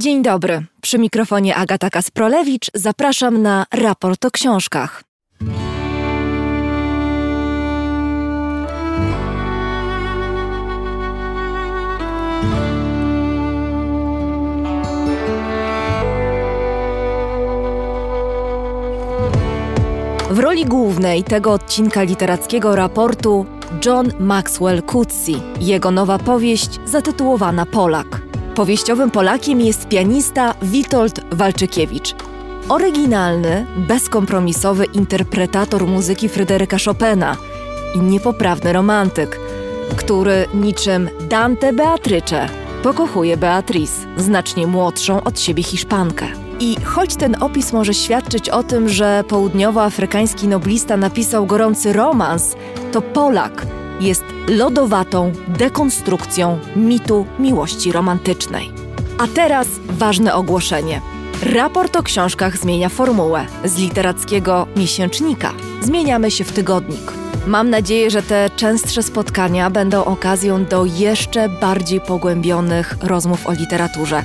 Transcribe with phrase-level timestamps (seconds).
[0.00, 0.62] Dzień dobry.
[0.82, 5.02] Przy mikrofonie Agata Kasprolewicz zapraszam na raport o książkach.
[20.30, 23.46] W roli głównej tego odcinka literackiego raportu
[23.86, 25.42] John Maxwell Coetzee.
[25.60, 28.29] Jego nowa powieść zatytułowana Polak.
[28.54, 32.14] Powieściowym Polakiem jest pianista Witold Walczykiewicz.
[32.68, 37.36] Oryginalny, bezkompromisowy interpretator muzyki Fryderyka Chopina
[37.94, 39.40] i niepoprawny romantyk,
[39.96, 42.48] który niczym Dante Beatrice
[42.82, 46.26] pokochuje Beatrice, znacznie młodszą od siebie Hiszpankę.
[46.60, 52.56] I choć ten opis może świadczyć o tym, że południowoafrykański noblista napisał gorący romans,
[52.92, 53.66] to Polak
[54.00, 58.72] jest lodowatą dekonstrukcją mitu miłości romantycznej.
[59.18, 61.00] A teraz ważne ogłoszenie.
[61.42, 63.46] Raport o książkach zmienia formułę.
[63.64, 67.12] Z literackiego miesięcznika zmieniamy się w tygodnik.
[67.46, 74.22] Mam nadzieję, że te częstsze spotkania będą okazją do jeszcze bardziej pogłębionych rozmów o literaturze.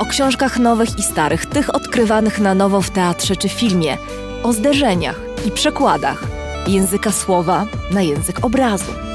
[0.00, 3.96] O książkach nowych i starych, tych odkrywanych na nowo w teatrze czy filmie,
[4.42, 6.24] o zderzeniach i przekładach
[6.66, 9.07] języka słowa na język obrazu.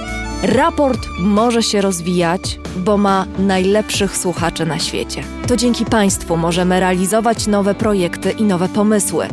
[0.44, 5.24] Raport może się rozwijać, bo ma najlepszych słuchaczy na świecie.
[5.48, 9.28] To dzięki Państwu możemy realizować nowe projekty i nowe pomysły.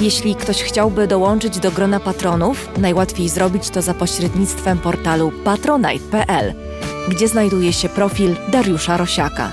[0.00, 6.54] Jeśli ktoś chciałby dołączyć do grona patronów, najłatwiej zrobić to za pośrednictwem portalu patronite.pl,
[7.08, 9.50] gdzie znajduje się profil Dariusza Rosiaka.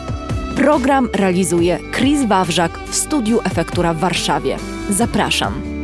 [0.55, 4.57] Program realizuje Chris Wawrzak w studiu Efektura w Warszawie.
[4.89, 5.82] Zapraszam.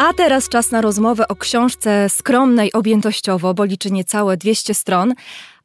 [0.00, 5.14] A teraz czas na rozmowę o książce skromnej objętościowo, bo liczy niecałe 200 stron,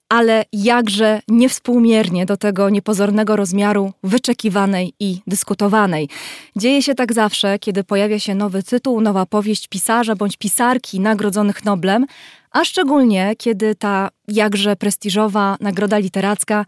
[0.09, 6.09] ale jakże niewspółmiernie do tego niepozornego rozmiaru wyczekiwanej i dyskutowanej.
[6.55, 11.65] Dzieje się tak zawsze, kiedy pojawia się nowy tytuł, nowa powieść pisarza bądź pisarki nagrodzonych
[11.65, 12.05] Noblem,
[12.51, 16.65] a szczególnie kiedy ta jakże prestiżowa nagroda literacka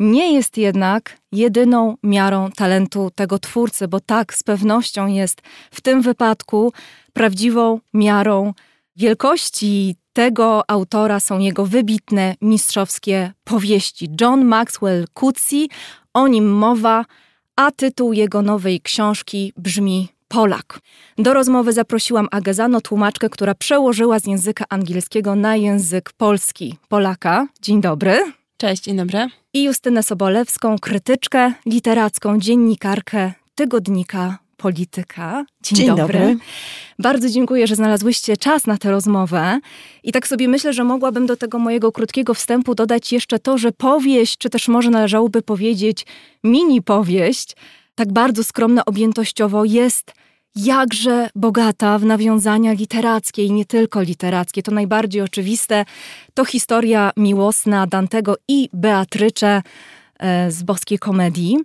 [0.00, 6.02] nie jest jednak jedyną miarą talentu tego twórcy, bo tak z pewnością jest w tym
[6.02, 6.72] wypadku
[7.12, 8.52] prawdziwą miarą
[8.96, 14.08] wielkości tego autora są jego wybitne, mistrzowskie powieści.
[14.20, 15.68] John Maxwell Coetzee,
[16.14, 17.04] o nim mowa,
[17.56, 20.80] a tytuł jego nowej książki brzmi Polak.
[21.18, 27.46] Do rozmowy zaprosiłam Agezano, tłumaczkę, która przełożyła z języka angielskiego na język polski Polaka.
[27.62, 28.32] Dzień dobry.
[28.56, 29.28] Cześć, dzień dobry.
[29.52, 35.44] I Justynę Sobolewską, krytyczkę literacką, dziennikarkę tygodnika Polityka.
[35.62, 36.18] Dzień, Dzień dobry.
[36.18, 36.36] dobry.
[36.98, 39.60] Bardzo dziękuję, że znalazłyście czas na tę rozmowę.
[40.02, 43.72] I tak sobie myślę, że mogłabym do tego mojego krótkiego wstępu dodać jeszcze to, że
[43.72, 46.06] powieść, czy też może należałoby powiedzieć
[46.44, 47.56] mini powieść,
[47.94, 50.12] tak bardzo skromna objętościowo jest
[50.56, 54.62] jakże bogata w nawiązania literackie i nie tylko literackie.
[54.62, 55.84] To najbardziej oczywiste.
[56.34, 59.62] To historia miłosna Dantego i Beatrycze
[60.18, 61.56] e, z boskiej komedii.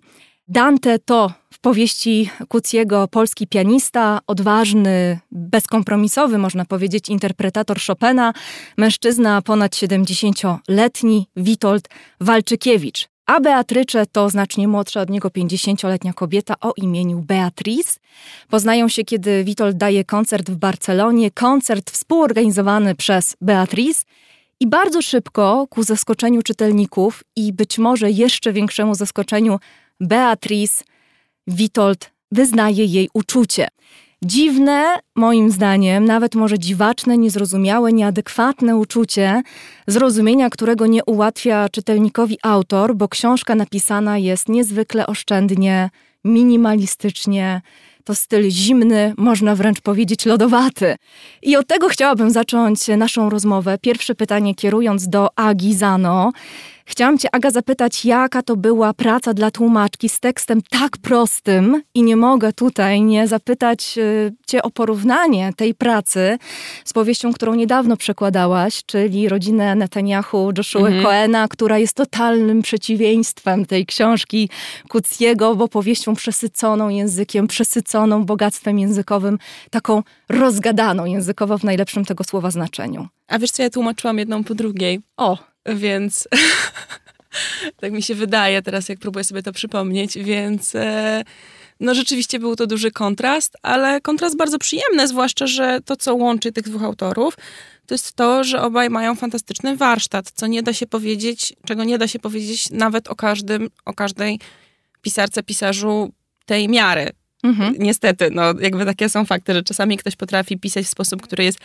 [0.48, 8.34] Dante to powieści Kuciego polski pianista, odważny, bezkompromisowy, można powiedzieć, interpretator Chopina,
[8.78, 11.90] mężczyzna ponad 70-letni Witold
[12.20, 13.08] Walczykiewicz.
[13.26, 18.00] A Beatrycze to znacznie młodsza od niego 50-letnia kobieta o imieniu Beatrice.
[18.50, 24.06] Poznają się, kiedy Witold daje koncert w Barcelonie, koncert współorganizowany przez Beatrice.
[24.60, 29.60] I bardzo szybko, ku zaskoczeniu czytelników i być może jeszcze większemu zaskoczeniu
[30.00, 30.84] Beatrice,
[31.54, 33.68] Witold wyznaje jej uczucie.
[34.26, 39.42] Dziwne, moim zdaniem, nawet może dziwaczne, niezrozumiałe, nieadekwatne uczucie,
[39.88, 45.90] zrozumienia którego nie ułatwia czytelnikowi autor, bo książka napisana jest niezwykle oszczędnie,
[46.24, 47.62] minimalistycznie.
[48.04, 50.96] To styl zimny, można wręcz powiedzieć lodowaty.
[51.42, 53.78] I od tego chciałabym zacząć naszą rozmowę.
[53.82, 56.32] Pierwsze pytanie kierując do Agi Zano.
[56.92, 62.04] Chciałam Cię, Aga, zapytać, jaka to była praca dla tłumaczki z tekstem tak prostym i
[62.04, 66.38] nie mogę tutaj nie zapytać y, Cię o porównanie tej pracy
[66.86, 71.04] z powieścią, którą niedawno przekładałaś, czyli Rodzinę Netanyahu Joshua mhm.
[71.04, 74.50] Coena, która jest totalnym przeciwieństwem tej książki
[74.90, 79.38] Kuciego, bo powieścią przesyconą językiem, przesyconą bogactwem językowym,
[79.70, 83.08] taką rozgadaną językowo w najlepszym tego słowa znaczeniu.
[83.28, 85.00] A wiesz co, ja tłumaczyłam jedną po drugiej.
[85.18, 86.28] O, Więc
[87.82, 91.24] tak mi się wydaje teraz, jak próbuję sobie to przypomnieć, więc e,
[91.80, 96.52] no rzeczywiście był to duży kontrast, ale kontrast bardzo przyjemny, zwłaszcza, że to, co łączy
[96.52, 97.38] tych dwóch autorów,
[97.86, 101.98] to jest to, że obaj mają fantastyczny warsztat, co nie da się powiedzieć, czego nie
[101.98, 104.40] da się powiedzieć nawet o każdym, o każdej
[105.02, 106.12] pisarce, pisarzu
[106.46, 107.10] tej miary.
[107.44, 107.76] Mhm.
[107.80, 111.60] Niestety, no jakby takie są fakty, że czasami ktoś potrafi pisać w sposób, który jest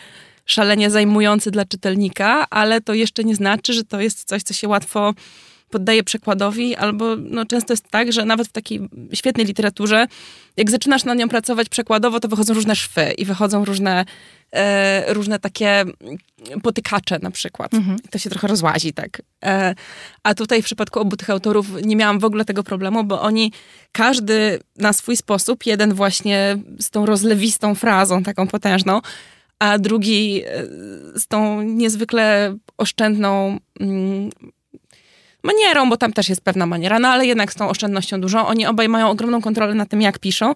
[0.47, 4.69] szalenie zajmujący dla czytelnika, ale to jeszcze nie znaczy, że to jest coś, co się
[4.69, 5.15] łatwo
[5.71, 8.81] poddaje przekładowi, albo no, często jest tak, że nawet w takiej
[9.13, 10.07] świetnej literaturze,
[10.57, 14.05] jak zaczynasz na nią pracować przekładowo, to wychodzą różne szwy i wychodzą różne,
[14.53, 15.85] e, różne takie
[16.63, 17.75] potykacze na przykład.
[17.75, 17.99] Mhm.
[18.11, 19.23] To się trochę rozłazi, tak.
[19.45, 19.75] E,
[20.23, 23.53] a tutaj w przypadku obu tych autorów nie miałam w ogóle tego problemu, bo oni
[23.93, 29.01] każdy na swój sposób, jeden właśnie z tą rozlewistą frazą, taką potężną,
[29.59, 30.65] a drugi e,
[31.21, 34.31] z tą niezwykle oszczędną mm,
[35.47, 38.47] manierą, bo tam też jest pewna maniera, no ale jednak z tą oszczędnością dużą.
[38.47, 40.55] Oni obaj mają ogromną kontrolę na tym, jak piszą.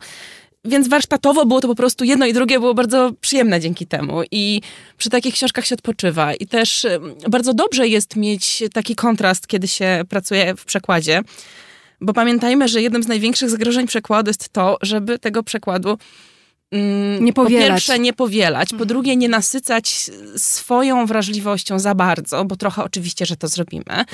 [0.64, 4.22] Więc warsztatowo było to po prostu jedno i drugie było bardzo przyjemne dzięki temu.
[4.30, 4.60] I
[4.98, 6.34] przy takich książkach się odpoczywa.
[6.34, 6.86] I też
[7.28, 11.22] bardzo dobrze jest mieć taki kontrast, kiedy się pracuje w przekładzie.
[12.00, 15.98] Bo pamiętajmy, że jednym z największych zagrożeń przekładu jest to, żeby tego przekładu
[17.20, 17.68] nie powielać.
[17.68, 18.88] Po pierwsze nie powielać, po mhm.
[18.88, 24.04] drugie nie nasycać swoją wrażliwością za bardzo, bo trochę oczywiście, że to zrobimy,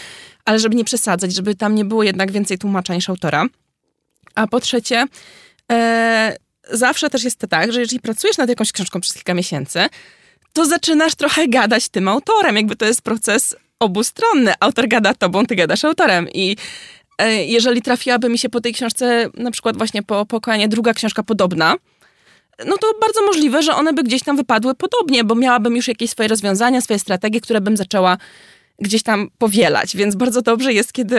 [0.45, 3.47] ale żeby nie przesadzać, żeby tam nie było jednak więcej tłumacza niż autora.
[4.35, 5.05] A po trzecie,
[5.73, 6.37] e,
[6.71, 9.81] zawsze też jest to tak, że jeżeli pracujesz nad jakąś książką przez kilka miesięcy,
[10.53, 14.53] to zaczynasz trochę gadać tym autorem, jakby to jest proces obustronny.
[14.61, 16.57] Autor gada tobą, ty gadasz autorem i
[17.19, 21.23] e, jeżeli trafiłaby mi się po tej książce, na przykład właśnie po pokołanie druga książka
[21.23, 21.77] podobna,
[22.67, 26.11] no to bardzo możliwe, że one by gdzieś tam wypadły podobnie, bo miałabym już jakieś
[26.11, 28.19] swoje rozwiązania, swoje strategie, które bym zaczęła
[28.79, 31.17] gdzieś tam powielać, więc bardzo dobrze jest, kiedy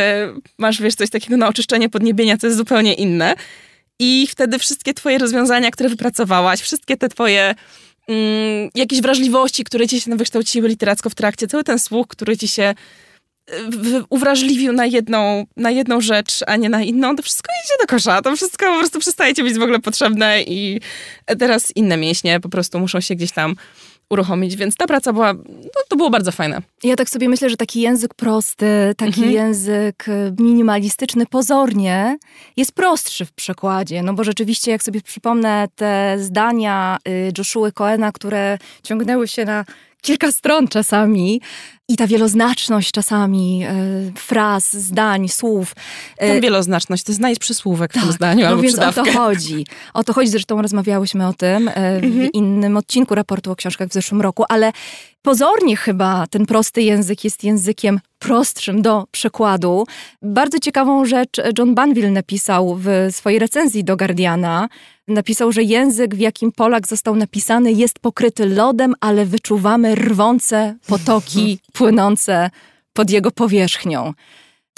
[0.58, 3.36] masz, wiesz, coś takiego na oczyszczenie podniebienia, co jest zupełnie inne.
[4.00, 7.56] I wtedy wszystkie twoje rozwiązania, które wypracowałaś, wszystkie te twoje
[8.08, 12.48] mm, jakieś wrażliwości, które ci się wykształciły literacko w trakcie, cały ten słuch, który ci
[12.48, 12.76] się
[14.10, 18.22] uwrażliwił na jedną, na jedną rzecz, a nie na inną, to wszystko idzie do kosza.
[18.22, 20.82] To wszystko po prostu przestaje ci być w ogóle potrzebne i
[21.40, 23.56] teraz inne mięśnie po prostu muszą się gdzieś tam
[24.10, 26.62] uruchomić, więc ta praca była, no, to było bardzo fajne.
[26.84, 29.32] Ja tak sobie myślę, że taki język prosty, taki mhm.
[29.32, 30.06] język
[30.40, 32.18] minimalistyczny pozornie
[32.58, 38.12] jest prostszy w przekładzie, no bo rzeczywiście jak sobie przypomnę te zdania y, Joshua Coena,
[38.12, 39.66] które ciągnęły się na
[40.02, 41.42] kilka stron czasami.
[41.90, 43.74] I ta wieloznaczność czasami e,
[44.16, 45.76] fraz, zdań, słów.
[46.18, 49.02] E, Tam wieloznaczność, to znajdź przysłówek tak, w tym zdaniu no albo więc przydawkę.
[49.02, 49.66] o to chodzi.
[49.94, 52.32] O to chodzi, zresztą rozmawiałyśmy o tym e, w mhm.
[52.32, 54.72] innym odcinku raportu o książkach w zeszłym roku, ale
[55.22, 59.86] pozornie chyba ten prosty język jest językiem prostszym do przekładu.
[60.22, 64.68] Bardzo ciekawą rzecz John Banville napisał w swojej recenzji do Guardiana,
[65.08, 71.60] napisał, że język, w jakim Polak został napisany, jest pokryty lodem, ale wyczuwamy rwące potoki
[71.74, 72.50] płynące
[72.94, 74.14] pod jego powierzchnią.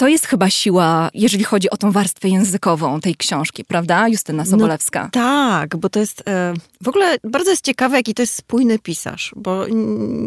[0.00, 4.50] To jest chyba siła, jeżeli chodzi o tą warstwę językową tej książki, prawda, Justyna no
[4.50, 5.02] Sobolewska?
[5.04, 8.78] No, tak, bo to jest e, w ogóle bardzo jest ciekawe, jaki to jest spójny
[8.78, 9.66] pisarz, bo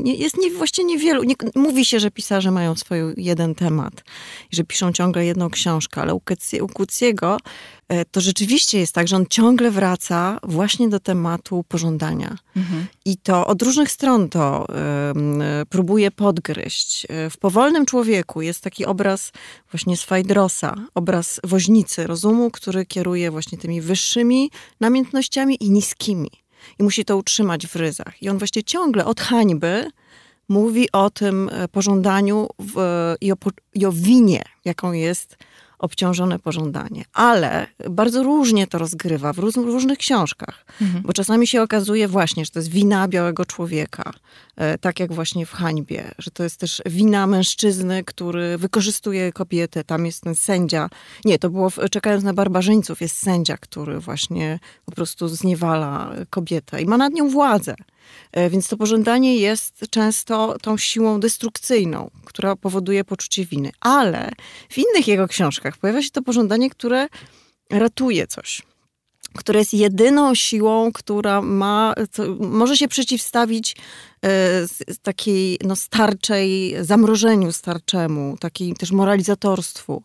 [0.04, 1.24] nie, jest nie, właściwie niewielu.
[1.24, 3.94] Nie, mówi się, że pisarze mają swój jeden temat
[4.52, 6.22] i że piszą ciągle jedną książkę, ale u,
[6.62, 7.38] u Kuciego
[8.12, 12.38] to rzeczywiście jest tak, że on ciągle wraca właśnie do tematu pożądania.
[12.56, 12.86] Mhm.
[13.06, 14.68] I to od różnych stron to
[15.62, 17.08] y, próbuje podgryźć.
[17.10, 19.32] E, w Powolnym Człowieku jest taki obraz
[19.72, 26.32] właśnie Swajdrosa, obraz woźnicy rozumu, który kieruje właśnie tymi wyższymi namiętnościami i niskimi.
[26.80, 28.22] I musi to utrzymać w ryzach.
[28.22, 29.92] I on właśnie ciągle od hańby
[30.50, 32.76] mówi o tym pożądaniu w,
[33.22, 33.36] i, o,
[33.74, 35.38] i o winie, jaką jest
[35.80, 37.06] obciążone pożądanie.
[37.14, 41.04] Ale bardzo różnie to rozgrywa w, róż, w różnych książkach, mhm.
[41.04, 44.14] bo czasami się okazuje właśnie, że to jest wina białego człowieka,
[44.56, 49.84] e, tak jak właśnie w Hańbie, że to jest też wina mężczyzny, który wykorzystuje kobietę.
[49.84, 50.90] Tam jest ten sędzia.
[51.26, 56.82] Nie, to było w, czekając na barbarzyńców, jest sędzia, który właśnie po prostu zniewala kobietę
[56.82, 57.76] i ma nad nią władzę.
[58.32, 63.72] E, więc to pożądanie jest często tą siłą destrukcyjną, która powoduje poczucie winy.
[63.80, 64.32] Ale
[64.70, 67.08] w innych jego książkach pojawia się to pożądanie, które
[67.70, 68.62] ratuje coś
[69.38, 71.94] które jest jedyną siłą, która ma,
[72.40, 73.76] może się przeciwstawić
[74.26, 74.30] e,
[75.02, 80.02] takiej no, starczej, zamrożeniu starczemu, takiej też moralizatorstwu.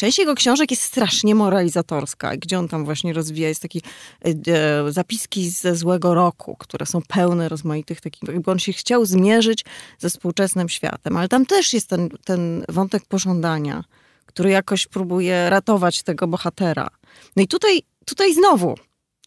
[0.00, 3.82] Część jego książek jest strasznie moralizatorska, gdzie on tam właśnie rozwija, jest taki
[4.24, 9.06] e, e, zapiski ze złego roku, które są pełne rozmaitych takich, jakby on się chciał
[9.06, 9.64] zmierzyć
[9.98, 13.84] ze współczesnym światem, ale tam też jest ten, ten wątek pożądania,
[14.26, 16.88] który jakoś próbuje ratować tego bohatera.
[17.36, 18.74] No i tutaj, tutaj znowu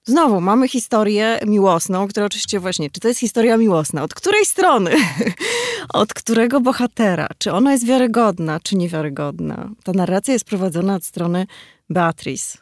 [0.03, 4.03] Znowu mamy historię miłosną, która oczywiście właśnie, czy to jest historia miłosna?
[4.03, 4.91] Od której strony?
[5.93, 7.27] od którego bohatera?
[7.37, 9.69] Czy ona jest wiarygodna, czy niewiarygodna?
[9.83, 11.47] Ta narracja jest prowadzona od strony
[11.89, 12.57] Beatrice.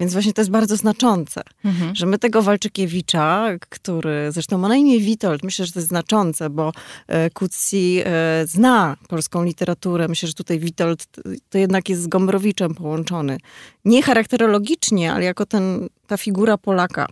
[0.00, 1.94] Więc właśnie to jest bardzo znaczące, mhm.
[1.94, 6.50] że my tego Walczykiewicza, który zresztą ma na imię Witold, myślę, że to jest znaczące,
[6.50, 6.72] bo
[7.08, 10.08] e, Kutsi e, zna polską literaturę.
[10.08, 11.06] Myślę, że tutaj Witold
[11.50, 13.38] to jednak jest z Gombrowiczem połączony.
[13.84, 17.06] Nie charakterologicznie, ale jako ten, ta figura Polaka.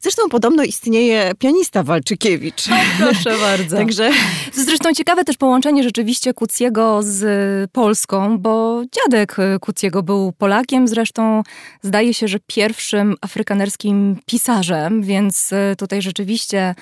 [0.00, 2.64] Zresztą podobno istnieje pianista Walczykiewicz.
[2.98, 3.76] Proszę bardzo.
[3.82, 4.10] Także...
[4.52, 11.42] Zresztą ciekawe też połączenie rzeczywiście Kucjego z Polską, bo dziadek Kucjego był Polakiem, zresztą
[11.82, 16.74] zdaje się, że pierwszym afrykanerskim pisarzem, więc tutaj rzeczywiście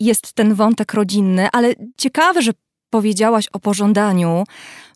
[0.00, 2.52] jest ten wątek rodzinny, ale ciekawe, że
[2.90, 4.44] powiedziałaś o pożądaniu,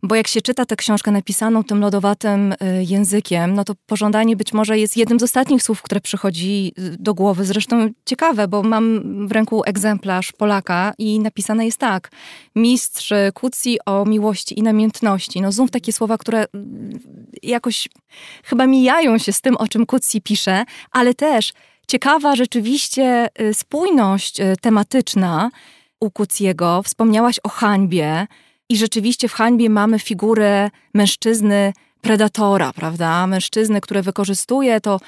[0.03, 2.57] bo jak się czyta tę książkę napisaną tym lodowatym y,
[2.89, 7.15] językiem, no to pożądanie być może jest jednym z ostatnich słów, które przychodzi y, do
[7.15, 7.45] głowy.
[7.45, 12.11] Zresztą ciekawe, bo mam w ręku egzemplarz Polaka i napisane jest tak.
[12.57, 15.41] Mistrz Kucji o miłości i namiętności.
[15.41, 16.49] No znów takie słowa, które y,
[17.43, 17.89] jakoś
[18.45, 21.53] chyba mijają się z tym, o czym Kucji pisze, ale też
[21.89, 25.51] ciekawa rzeczywiście spójność tematyczna,
[26.01, 28.27] u Kuciego, wspomniałaś o hańbie
[28.69, 33.27] i rzeczywiście w hańbie mamy figurę mężczyzny predatora, prawda?
[33.27, 35.01] Mężczyzny, który wykorzystuje to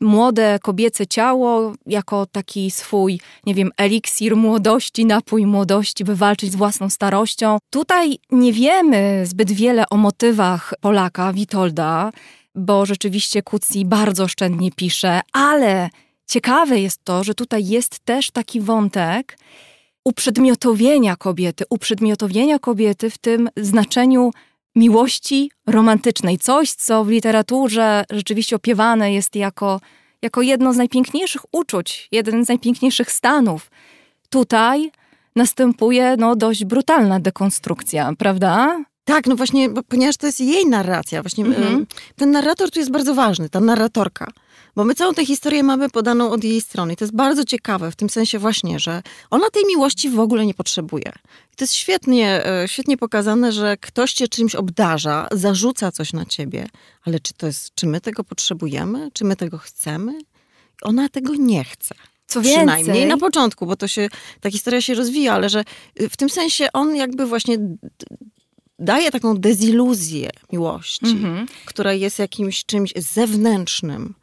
[0.00, 6.56] młode kobiece ciało jako taki swój, nie wiem, eliksir młodości, napój młodości, by walczyć z
[6.56, 7.58] własną starością.
[7.70, 12.12] Tutaj nie wiemy zbyt wiele o motywach Polaka, Witolda,
[12.54, 15.90] bo rzeczywiście Kucji bardzo oszczędnie pisze, ale
[16.26, 19.38] ciekawe jest to, że tutaj jest też taki wątek,
[20.06, 24.30] uprzedmiotowienia kobiety, uprzedmiotowienia kobiety w tym znaczeniu
[24.76, 26.38] miłości romantycznej.
[26.38, 29.80] Coś, co w literaturze rzeczywiście opiewane jest jako,
[30.22, 33.70] jako jedno z najpiękniejszych uczuć, jeden z najpiękniejszych stanów.
[34.30, 34.90] Tutaj
[35.36, 38.84] następuje no, dość brutalna dekonstrukcja, prawda?
[39.04, 41.22] Tak, no właśnie, ponieważ to jest jej narracja.
[41.22, 41.86] Właśnie mhm.
[42.16, 44.30] ten narrator tu jest bardzo ważny, ta narratorka.
[44.76, 46.92] Bo my całą tę historię mamy podaną od jej strony.
[46.92, 50.46] I to jest bardzo ciekawe w tym sensie właśnie, że ona tej miłości w ogóle
[50.46, 51.12] nie potrzebuje.
[51.52, 56.24] I to jest świetnie, e, świetnie pokazane, że ktoś cię czymś obdarza, zarzuca coś na
[56.24, 56.68] ciebie,
[57.04, 59.10] ale czy to jest, czy my tego potrzebujemy?
[59.12, 60.18] Czy my tego chcemy?
[60.82, 61.94] Ona tego nie chce.
[62.26, 64.08] Co Przynajmniej więcej, na początku, bo to się,
[64.40, 65.64] ta historia się rozwija, ale że
[66.00, 67.58] y, w tym sensie on jakby właśnie
[68.78, 71.50] daje taką deziluzję miłości, mm -hmm.
[71.64, 74.14] która jest jakimś czymś zewnętrznym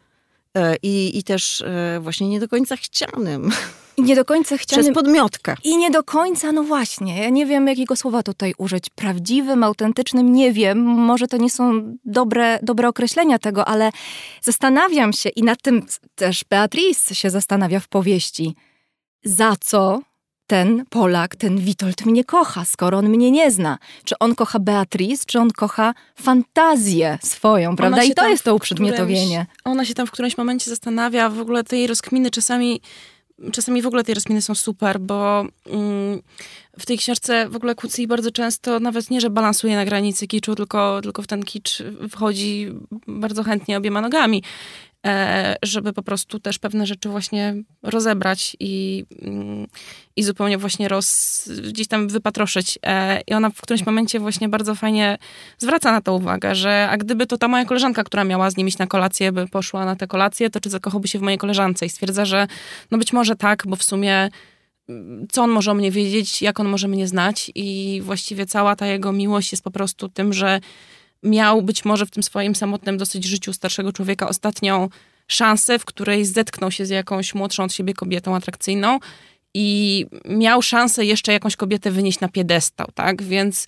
[0.84, 3.52] i, i też e, właśnie nie do końca chcianym.
[3.98, 4.86] I nie do końca chcianym.
[4.86, 5.56] Przez podmiotkę.
[5.64, 7.22] I nie do końca, no właśnie.
[7.22, 8.90] Ja nie wiem, jakiego słowa tutaj użyć.
[8.90, 10.80] Prawdziwym, autentycznym, nie wiem.
[10.84, 13.92] Może to nie są dobre, dobre określenia tego, ale
[14.42, 18.56] zastanawiam się i nad tym też Beatrice się zastanawia w powieści.
[19.24, 20.02] Za co
[20.48, 23.78] ten Polak, ten Witold mnie kocha, skoro on mnie nie zna.
[24.04, 28.04] Czy on kocha Beatrice, czy on kocha fantazję swoją, prawda?
[28.04, 29.46] I to jest to uprzedmiotowienie.
[29.50, 32.82] Którymś, ona się tam w którymś momencie zastanawia, w ogóle tej rozkminy czasami
[33.52, 36.22] czasami w ogóle te rozkminy są super, bo mm,
[36.80, 40.56] w tej książce w ogóle Kucji bardzo często nawet nie, że balansuje na granicy kiczu,
[40.56, 42.72] tylko, tylko w ten kicz wchodzi
[43.08, 44.44] bardzo chętnie obiema nogami.
[45.06, 49.68] E, żeby po prostu też pewne rzeczy właśnie rozebrać i, mm,
[50.16, 52.80] i zupełnie właśnie roz, gdzieś tam wypatroszyć.
[52.86, 55.18] E, I ona w którymś momencie właśnie bardzo fajnie
[55.58, 58.68] zwraca na to uwagę, że a gdyby to ta moja koleżanka, która miała z nim
[58.68, 61.86] iść na kolację, by poszła na tę kolację, to czy zakochałby się w mojej koleżance?
[61.86, 62.48] I stwierdza, że
[62.92, 64.30] no być może tak, bo w sumie
[64.90, 68.76] mm, co on może o mnie wiedzieć, jak on może mnie znać i właściwie cała
[68.76, 70.60] ta jego miłość jest po prostu tym, że
[71.24, 74.90] miał być może w tym swoim samotnym dosyć życiu starszego człowieka ostatnią
[75.28, 79.00] szansę, w której zetknął się z jakąś młodszą od siebie kobietą atrakcyjną
[79.54, 83.24] i miał szansę jeszcze jakąś kobietę wynieść na piedestał, tak?
[83.24, 83.68] Więc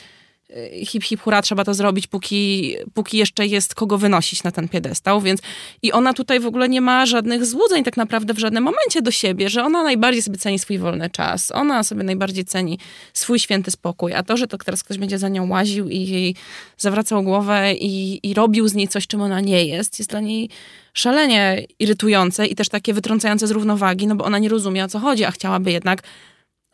[0.86, 5.22] hip hip hura, trzeba to zrobić, póki, póki jeszcze jest kogo wynosić na ten piedestał,
[5.22, 5.42] więc
[5.82, 9.12] i ona tutaj w ogóle nie ma żadnych złudzeń tak naprawdę w żadnym momencie do
[9.12, 12.80] siebie, że ona najbardziej sobie ceni swój wolny czas, ona sobie najbardziej ceni
[13.14, 16.36] swój święty spokój, a to, że to teraz ktoś będzie za nią łaził i jej
[16.78, 20.50] zawracał głowę i, i robił z niej coś, czym ona nie jest, jest dla niej
[20.94, 25.00] szalenie irytujące i też takie wytrącające z równowagi, no bo ona nie rozumie o co
[25.00, 26.04] chodzi, a chciałaby jednak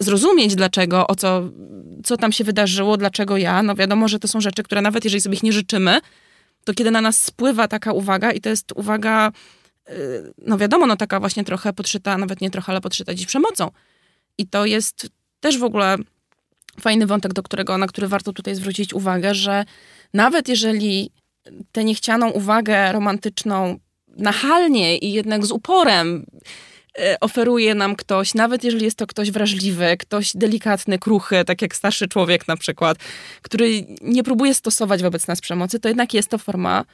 [0.03, 1.49] zrozumieć, dlaczego, o co,
[2.03, 3.63] co tam się wydarzyło, dlaczego ja.
[3.63, 5.99] No wiadomo, że to są rzeczy, które nawet jeżeli sobie ich nie życzymy,
[6.63, 9.31] to kiedy na nas spływa taka uwaga i to jest uwaga,
[9.89, 13.71] y, no wiadomo, no taka właśnie trochę podszyta, nawet nie trochę, ale podszyta dziś przemocą.
[14.37, 15.97] I to jest też w ogóle
[16.79, 19.65] fajny wątek, do którego, na który warto tutaj zwrócić uwagę, że
[20.13, 21.11] nawet jeżeli
[21.71, 26.25] tę niechcianą uwagę romantyczną nachalnie i jednak z uporem
[27.21, 32.07] oferuje nam ktoś, nawet jeżeli jest to ktoś wrażliwy, ktoś delikatny, kruchy, tak jak starszy
[32.07, 32.97] człowiek na przykład,
[33.41, 36.85] który nie próbuje stosować wobec nas przemocy, to jednak jest to forma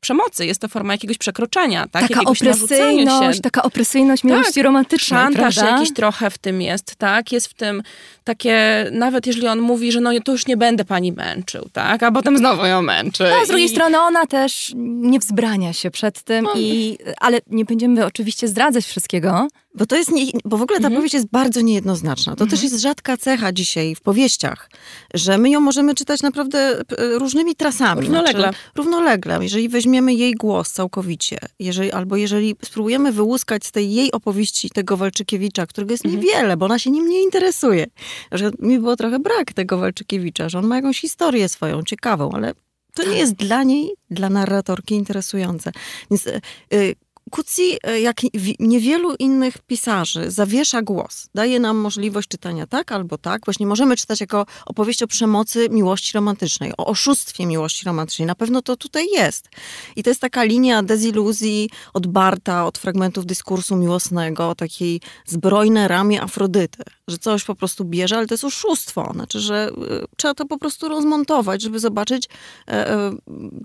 [0.00, 2.02] przemocy, jest to forma jakiegoś przekroczenia, tak?
[2.02, 3.42] Taka Jakiegoś opresyjność, się.
[3.42, 5.76] taka opresyjność miłości tak, romantycznej, Szantaż prawda?
[5.76, 7.32] jakiś trochę w tym jest, tak?
[7.32, 7.82] Jest w tym
[8.24, 12.02] takie, nawet jeżeli on mówi, że no to już nie będę pani męczył, tak?
[12.02, 13.24] A potem znowu ją męczy.
[13.38, 13.68] No, z drugiej I...
[13.68, 16.50] strony ona też nie wzbrania się przed tym, No.
[16.56, 19.48] i, ale nie będziemy oczywiście zdradzać wszystkiego.
[19.74, 20.94] Bo to jest, nie, bo w ogóle ta Mhm.
[20.94, 22.36] powieść jest bardzo niejednoznaczna.
[22.36, 24.70] To też jest rzadka cecha dzisiaj w powieściach,
[25.14, 28.00] że my ją możemy czytać naprawdę różnymi trasami.
[28.00, 28.42] Równolegle.
[28.42, 29.38] Znaczy, równolegle.
[29.42, 34.96] Jeżeli weźmiemy jej głos całkowicie, jeżeli, albo jeżeli spróbujemy wyłuskać z tej jej opowieści tego
[34.96, 37.86] Walczykiewicza, którego jest niewiele, bo ona się nim nie interesuje.
[38.32, 42.54] Że mi było trochę brak tego Walczykiewicza, że on ma jakąś historię swoją, ciekawą, ale
[42.94, 45.72] to nie jest dla niej, dla narratorki interesujące.
[46.10, 46.40] Więc y,
[46.74, 46.94] y,
[47.30, 51.28] Kucji, e, jak wi- niewielu innych pisarzy, zawiesza głos.
[51.34, 53.44] Daje nam możliwość czytania tak albo tak.
[53.44, 58.26] Właśnie możemy czytać jako opowieść o przemocy miłości romantycznej, o oszustwie miłości romantycznej.
[58.26, 59.48] Na pewno to tutaj jest.
[59.96, 66.22] I to jest taka linia deziluzji od Barta, od fragmentów dyskursu miłosnego, takiej zbrojne ramię
[66.22, 69.10] Afrodyty, że coś po prostu bierze, ale to jest oszustwo.
[69.14, 69.70] Znaczy, że
[70.02, 72.28] y, trzeba to po prostu rozmontować, żeby zobaczyć,
[72.68, 73.12] e, e,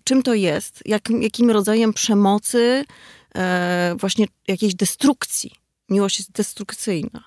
[0.04, 2.86] czym to jest, jak, jakim rodzajem przemocy, e,
[4.00, 5.52] właśnie jakiejś destrukcji.
[5.90, 7.24] Miłość jest destrukcyjna.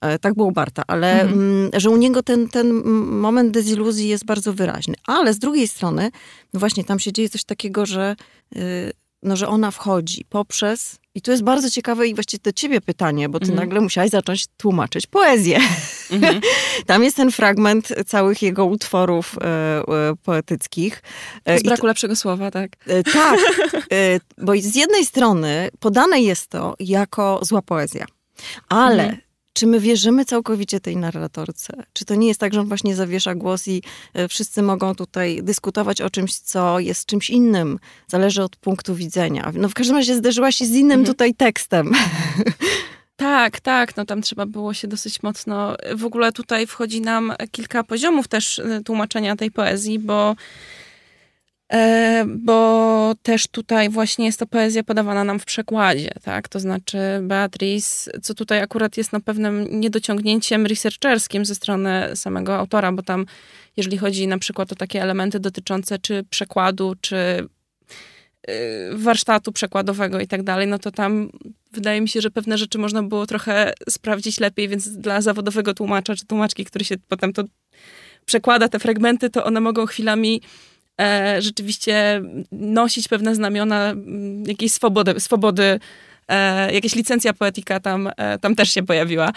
[0.00, 2.72] E, Tak było Barta, ale mm, że u niego ten, ten
[3.04, 4.94] moment deziluzji jest bardzo wyraźny.
[5.06, 6.10] Ale z drugiej strony,
[6.52, 8.16] no właśnie tam się dzieje coś takiego, że,
[8.56, 8.92] y,
[9.22, 13.28] no, że ona wchodzi poprzez, i tu jest bardzo ciekawe i właściwie do ciebie pytanie,
[13.28, 13.60] bo ty Mhm.
[13.60, 15.58] nagle musiałaś zacząć tłumaczyć poezję.
[16.10, 16.40] Mhm.
[16.86, 19.82] Tam jest ten fragment całych jego utworów e, e,
[20.22, 21.02] poetyckich.
[21.44, 22.70] E, Z to- braku lepszego słowa, tak.
[22.86, 23.38] E, Tak,
[23.92, 28.06] e, bo z jednej strony podane jest to jako zła poezja,
[28.68, 29.20] ale Mhm.
[29.52, 31.82] Czy my wierzymy całkowicie tej narratorce?
[31.92, 33.82] Czy to nie jest tak, że on właśnie zawiesza głos i
[34.14, 37.78] e, wszyscy mogą tutaj dyskutować o czymś, co jest czymś innym?
[38.08, 39.52] Zależy od punktu widzenia.
[39.54, 41.06] No w każdym razie zderzyła się z innym Mhm.
[41.06, 41.92] tutaj tekstem.
[43.16, 45.76] Tak, tak, no tam trzeba było się dosyć mocno.
[45.96, 50.34] W ogóle tutaj wchodzi nam kilka poziomów też y, tłumaczenia tej poezji, bo, e,
[52.26, 56.48] bo też tutaj właśnie jest to poezja podawana nam w przekładzie, tak?
[56.48, 62.92] To znaczy Beatrice, co tutaj akurat jest no pewnym niedociągnięciem researcherskim ze strony samego autora,
[62.92, 63.26] bo tam
[63.76, 67.16] jeżeli chodzi na przykład o takie elementy dotyczące czy przekładu, czy
[68.50, 71.30] y, warsztatu przekładowego i tak dalej, no to tam
[71.72, 76.14] wydaje mi się, że pewne rzeczy można było trochę sprawdzić lepiej, więc dla zawodowego tłumacza
[76.14, 77.44] czy tłumaczki, który się potem to
[78.24, 80.42] przekłada te fragmenty, to one mogą chwilami
[81.00, 83.94] e, rzeczywiście nosić pewne znamiona
[84.46, 85.80] jakiejś swobody, swobody
[86.28, 89.32] e, jakaś licencja poetyka tam, e, tam też się pojawiła.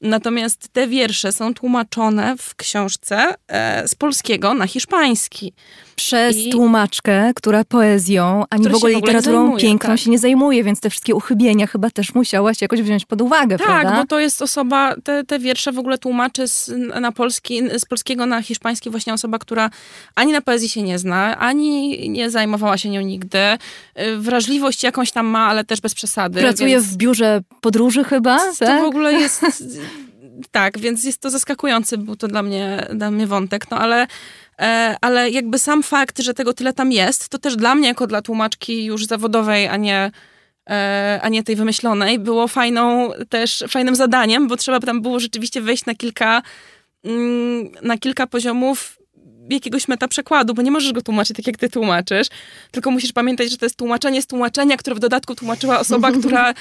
[0.00, 5.52] Natomiast te wiersze są tłumaczone w książce e, z polskiego na hiszpański.
[5.96, 9.98] Przez I- tłumaczkę, która poezją, ani w ogóle się w ogóle literaturą zajmuje, piękną tak.
[10.00, 13.66] się nie zajmuje, więc te wszystkie uchybienia chyba też musiałaś jakoś wziąć pod uwagę, Tak,
[13.66, 13.96] prawda?
[14.00, 18.26] bo to jest osoba, te, te wiersze w ogóle tłumaczy z, na polski, z polskiego
[18.26, 19.70] na hiszpański właśnie osoba, która
[20.14, 23.38] ani na poezji się nie zna, ani nie zajmowała się nią nigdy.
[23.38, 26.40] Y, Wrażliwość jakąś tam ma, ale też bez przesady.
[26.40, 28.82] Pracuje więc w biurze podróży chyba, To tak?
[28.82, 29.42] w ogóle jest...
[30.50, 34.06] Tak, więc jest to zaskakujący, był to dla mnie, dla mnie wątek, no ale,
[34.58, 38.06] e, ale jakby sam fakt, że tego tyle tam jest, to też dla mnie, jako
[38.06, 40.10] dla tłumaczki już zawodowej, a nie,
[40.70, 45.60] e, a nie tej wymyślonej, było fajną też, fajnym zadaniem, bo trzeba tam było rzeczywiście
[45.60, 46.42] wejść na kilka,
[47.04, 48.99] mm, na kilka poziomów
[49.50, 52.28] jakiegoś meta przekładu, bo nie możesz go tłumaczyć tak, jak ty tłumaczysz,
[52.70, 56.54] tylko musisz pamiętać, że to jest tłumaczenie z tłumaczenia, które w dodatku tłumaczyła osoba, która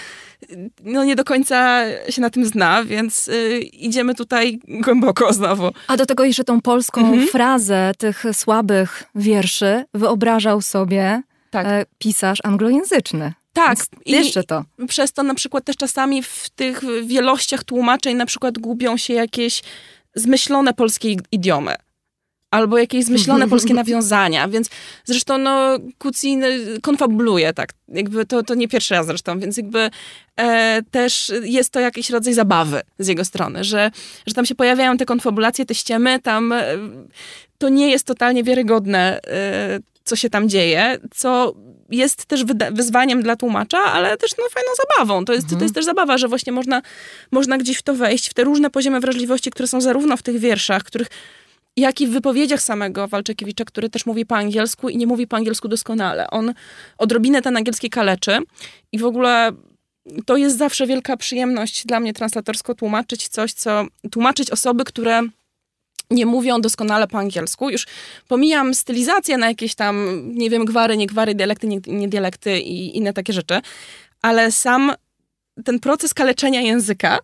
[0.84, 5.72] no, nie do końca się na tym zna, więc y, idziemy tutaj głęboko znowu.
[5.88, 7.28] A do tego jeszcze tą polską Mhm.
[7.28, 11.22] frazę tych słabych wierszy wyobrażał sobie
[11.52, 11.66] Tak.
[11.68, 13.34] e, pisarz anglojęzyczny.
[13.54, 14.64] Tak, i jeszcze to.
[14.88, 19.62] przez to na przykład też czasami w tych wielościach tłumaczeń na przykład gubią się jakieś
[20.16, 21.76] zmyślone polskie idiomy.
[22.52, 24.70] Albo jakieś zmyślone polskie nawiązania, więc
[25.06, 26.44] zresztą no Kucin
[26.82, 29.90] konfabuluje tak, jakby to, to nie pierwszy raz zresztą, więc jakby
[30.38, 33.92] e, też jest to jakiś rodzaj zabawy z jego strony, że,
[34.28, 36.66] że tam się pojawiają te konfabulacje, te ściemy, tam e,
[37.58, 41.54] to nie jest totalnie wiarygodne, e, co się tam dzieje, co
[41.90, 45.26] jest też wyzwaniem dla tłumacza, ale też no, fajną zabawą.
[45.26, 45.60] To jest, mhm.
[45.60, 46.82] to jest też zabawa, że właśnie można,
[47.32, 50.40] można gdzieś w to wejść, w te różne poziomy wrażliwości, które są zarówno w tych
[50.40, 51.08] wierszach, których
[51.78, 55.38] jak i w wypowiedziach samego Walczekiewicza, który też mówi po angielsku i nie mówi po
[55.38, 56.30] angielsku doskonale.
[56.30, 56.54] On
[56.98, 58.38] odrobinę ten angielski kaleczy
[58.92, 59.52] i w ogóle
[60.26, 65.22] to jest zawsze wielka przyjemność dla mnie translatorsko tłumaczyć coś, co tłumaczyć osoby, które
[66.12, 67.70] nie mówią doskonale po angielsku.
[67.70, 67.88] Już
[68.28, 72.98] pomijam stylizację na jakieś tam, nie wiem, gwary, nie gwary, dialekty, nie, nie dialekty i
[72.98, 73.62] inne takie rzeczy,
[74.22, 74.94] ale sam
[75.66, 77.20] ten proces kaleczenia języka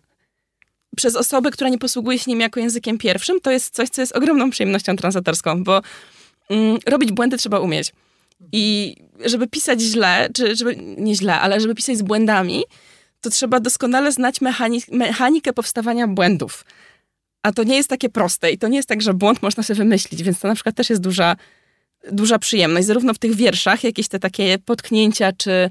[0.96, 4.16] przez osobę, która nie posługuje się nim jako językiem pierwszym, to jest coś, co jest
[4.16, 5.82] ogromną przyjemnością translatorską, bo
[6.50, 7.92] mm, robić błędy trzeba umieć.
[8.52, 12.64] I żeby pisać źle, czy żeby, nie źle, ale żeby pisać z błędami,
[13.20, 16.64] to trzeba doskonale znać mechanik, mechanikę powstawania błędów.
[17.42, 19.78] A to nie jest takie proste i to nie jest tak, że błąd można sobie
[19.78, 21.36] wymyślić, więc to na przykład też jest duża,
[22.12, 25.70] duża przyjemność, zarówno w tych wierszach, jakieś te takie potknięcia, czy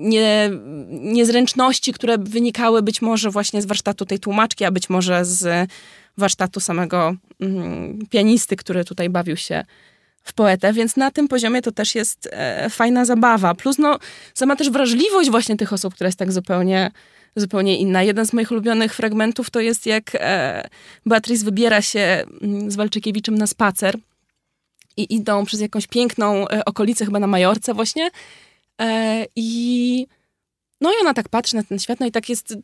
[0.00, 0.50] nie,
[0.90, 5.70] niezręczności, które wynikały być może właśnie z warsztatu tej tłumaczki, a być może z
[6.18, 9.64] warsztatu samego mm, pianisty, który tutaj bawił się
[10.22, 13.54] w poetę, więc na tym poziomie to też jest e, fajna zabawa.
[13.54, 13.98] Plus no,
[14.34, 16.90] sama też wrażliwość właśnie tych osób, która jest tak zupełnie,
[17.36, 18.02] zupełnie inna.
[18.02, 20.68] Jeden z moich ulubionych fragmentów to jest jak e,
[21.06, 23.96] Beatrice wybiera się mm, z Walczykiewiczem na spacer
[24.96, 28.10] i idą przez jakąś piękną e, okolicę, chyba na Majorce właśnie
[29.36, 30.06] i
[30.80, 32.54] no i ona tak patrzy na ten świat, no i tak jest...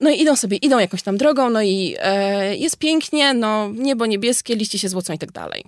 [0.00, 4.06] No i idą sobie, idą jakąś tam drogą, no i e, jest pięknie, no niebo
[4.06, 5.64] niebieskie, liście się złocą i tak dalej.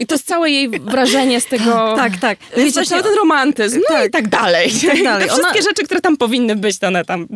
[0.00, 1.64] I to jest całe jej wrażenie z tego.
[1.96, 2.38] Tak, tak.
[2.56, 4.08] Wiecie, właśnie, cały ten romantyzm, no tak.
[4.08, 4.72] i tak dalej.
[4.86, 5.28] Tak dalej.
[5.28, 5.62] Te wszystkie Ona...
[5.62, 7.28] rzeczy, które tam powinny być, to one tam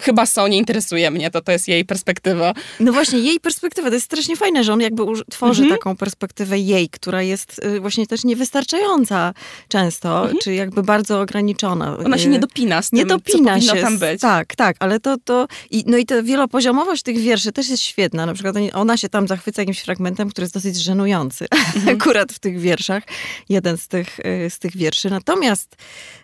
[0.00, 2.54] chyba są, nie interesuje mnie, to to jest jej perspektywa.
[2.80, 5.78] No właśnie, jej perspektywa, to jest strasznie fajne, że on jakby tworzy mhm.
[5.78, 9.34] taką perspektywę jej, która jest y, właśnie też niewystarczająca
[9.68, 10.38] często, mhm.
[10.42, 11.98] czy jakby bardzo ograniczona.
[12.04, 14.20] Ona się nie dopina z tym, nie dopina co się, tam być.
[14.20, 18.26] Tak, tak, ale to, to i, no i ta wielopoziomowość tych wierszy też jest świetna.
[18.26, 21.88] Na przykład ona się tam zachwyca jakimś fragmentem, który jest dosyć żenujący, mhm.
[21.96, 23.02] akurat w tych wierszach,
[23.48, 25.10] jeden z tych, y, z tych wierszy.
[25.10, 25.76] Natomiast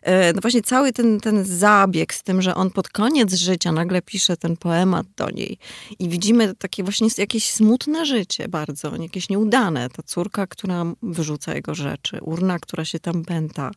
[0.03, 3.73] y, no właśnie cały ten, ten zabieg z tym, że on pod koniec życia życia.
[3.73, 5.59] Nagle pisze ten poemat do niej
[5.99, 9.89] i widzimy takie właśnie jakieś smutne życie bardzo, jakieś nieudane.
[9.91, 13.71] Ta córka, która wyrzuca jego rzeczy, urna, która się tam pęta.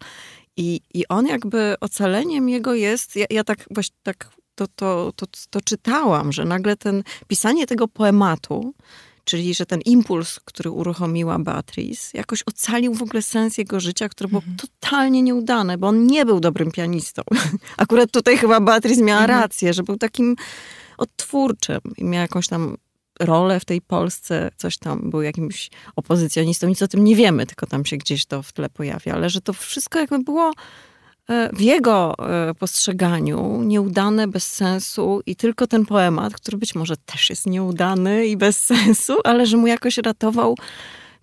[0.57, 5.25] I, i on jakby ocaleniem jego jest, ja, ja tak właśnie tak to, to, to,
[5.49, 8.73] to czytałam, że nagle ten pisanie tego poematu
[9.29, 14.27] czyli że ten impuls, który uruchomiła Beatrice, jakoś ocalił w ogóle sens jego życia, które
[14.27, 14.57] było mhm.
[14.57, 17.21] totalnie nieudane, bo on nie był dobrym pianistą.
[17.77, 19.39] Akurat tutaj chyba Beatrice miała mhm.
[19.39, 20.35] rację, że był takim
[20.97, 22.77] odtwórczym i miał jakąś tam
[23.19, 27.67] rolę w tej Polsce, coś tam był jakimś opozycjonistą, nic o tym nie wiemy, tylko
[27.67, 30.53] tam się gdzieś to w tle pojawia, ale że to wszystko jakby było
[31.53, 37.29] w jego e, postrzeganiu nieudane, bez sensu i tylko ten poemat, który być może też
[37.29, 40.57] jest nieudany i bez sensu, ale że mu jakoś ratował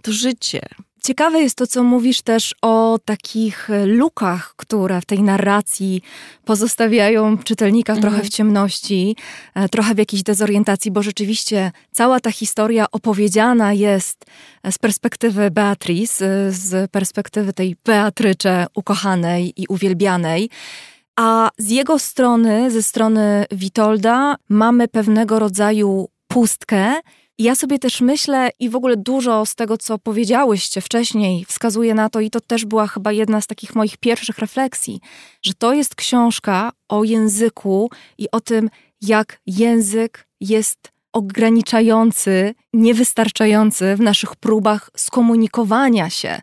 [0.02, 0.60] to życie.
[1.02, 6.02] Ciekawe jest to, co mówisz też o takich e, lukach, które w tej narracji
[6.44, 8.02] pozostawiają czytelnika mhm.
[8.02, 9.16] trochę w ciemności,
[9.54, 14.24] e, trochę w jakiejś dezorientacji, bo rzeczywiście cała ta historia opowiedziana jest
[14.62, 20.50] e, z perspektywy Beatrice, z perspektywy tej Beatrycze ukochanej i uwielbianej.
[21.16, 26.94] A z jego strony, ze strony Witolda, mamy pewnego rodzaju pustkę,
[27.38, 32.08] ja sobie też myślę i w ogóle dużo z tego, co powiedziałyście wcześniej, wskazuje na
[32.08, 35.00] to, i to też była chyba jedna z takich moich pierwszych refleksji,
[35.42, 38.70] że to jest książka o języku i o tym,
[39.00, 46.40] jak język jest ograniczający, niewystarczający w naszych próbach skomunikowania się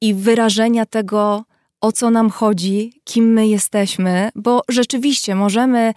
[0.00, 1.44] i wyrażenia tego,
[1.80, 5.92] o co nam chodzi, kim my jesteśmy, bo rzeczywiście możemy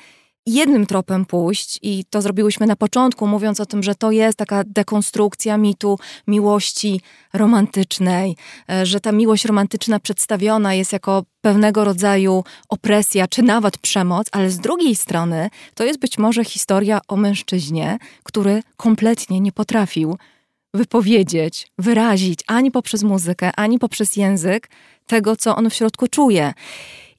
[0.45, 4.63] jednym tropem pójść, i to zrobiłyśmy na początku, mówiąc o tym, że to jest taka
[4.63, 7.01] dekonstrukcja mitu miłości
[7.33, 8.37] romantycznej,
[8.69, 14.49] e, że ta miłość romantyczna przedstawiona jest jako pewnego rodzaju opresja, czy nawet przemoc, ale
[14.49, 20.17] z drugiej strony to jest być może historia o mężczyźnie, który kompletnie nie potrafił
[20.73, 24.69] wypowiedzieć, wyrazić ani poprzez muzykę, ani poprzez język
[25.07, 26.53] tego, co on w środku czuje.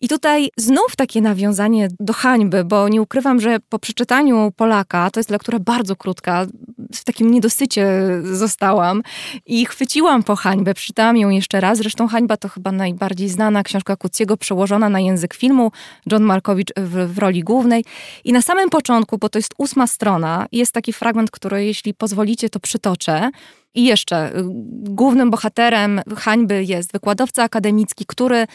[0.01, 5.21] I tutaj znów takie nawiązanie do hańby, bo nie ukrywam, że po przeczytaniu Polaka, to
[5.21, 6.47] jest lektura bardzo krótka,
[6.95, 7.89] w takim niedosycie
[8.23, 9.03] zostałam
[9.47, 11.79] i chwyciłam po hańbę, przeczytałam ją jeszcze raz.
[11.79, 15.73] Zresztą hańba to chyba najbardziej znana książka Kuciego, przełożona na język filmu,
[16.13, 17.85] John Markowicz w, w roli głównej.
[18.25, 22.51] I na samym początku, bo to jest ósma strona, jest taki fragment, który jeśli pozwolicie,
[22.51, 23.31] to przytoczę.
[23.75, 28.47] I jeszcze, y, głównym bohaterem hańby jest wykładowca akademicki, który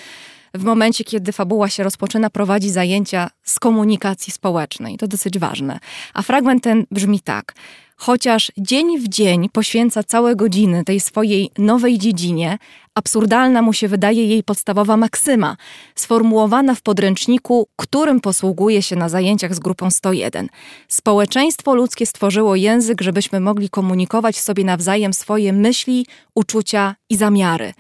[0.53, 4.97] w momencie, kiedy fabuła się rozpoczyna, prowadzi zajęcia z komunikacji społecznej.
[4.97, 5.79] To dosyć ważne.
[6.13, 7.53] A fragment ten brzmi tak.
[7.95, 12.57] Chociaż dzień w dzień poświęca całe godziny tej swojej nowej dziedzinie,
[12.95, 15.57] absurdalna mu się wydaje jej podstawowa maksyma,
[15.95, 20.47] sformułowana w podręczniku, którym posługuje się na zajęciach z grupą 101.
[20.87, 27.73] Społeczeństwo ludzkie stworzyło język, żebyśmy mogli komunikować sobie nawzajem swoje myśli, uczucia i zamiary.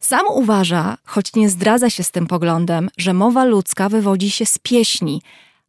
[0.00, 4.58] Sam uważa, choć nie zdradza się z tym poglądem, że mowa ludzka wywodzi się z
[4.58, 5.22] pieśni,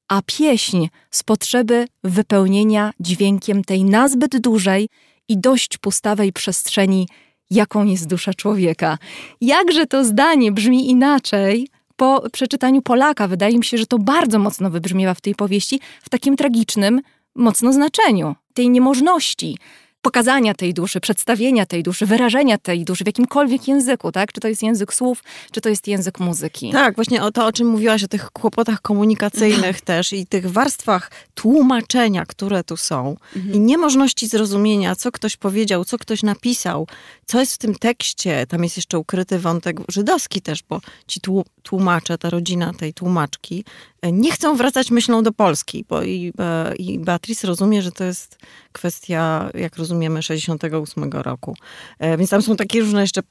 [0.07, 4.89] a pieśń z potrzeby wypełnienia dźwiękiem tej nazbyt dużej
[5.27, 7.07] i dość pustawej przestrzeni,
[7.53, 8.97] jaką jest dusza człowieka.
[9.41, 13.27] Jakże to zdanie brzmi inaczej po przeczytaniu Polaka.
[13.27, 17.01] Wydaje mi się, że to bardzo mocno wybrzmiewa w tej powieści, w takim tragicznym,
[17.35, 19.57] mocno znaczeniu tej niemożności
[20.03, 24.33] pokazania tej duszy, przedstawienia tej duszy, wyrażenia tej duszy w jakimkolwiek języku, tak?
[24.33, 26.71] Czy to jest język słów, czy to jest język muzyki.
[26.71, 31.11] Tak, właśnie o to, o czym mówiłaś, o tych kłopotach komunikacyjnych też i tych warstwach
[31.35, 33.55] tłumaczenia, które tu są mhm.
[33.55, 36.87] i niemożności zrozumienia, co ktoś powiedział, co ktoś napisał,
[37.25, 38.47] co jest w tym tekście.
[38.47, 41.19] Tam jest jeszcze ukryty wątek żydowski też, bo ci
[41.63, 43.63] tłumacze, ta rodzina tej tłumaczki
[44.11, 48.37] nie chcą wracać myślą do Polski, bo i, e, i Beatrice rozumie, że to jest
[48.71, 51.55] kwestia, jak rozumiemy, 68 roku.
[51.99, 53.21] E, więc tam są takie różne jeszcze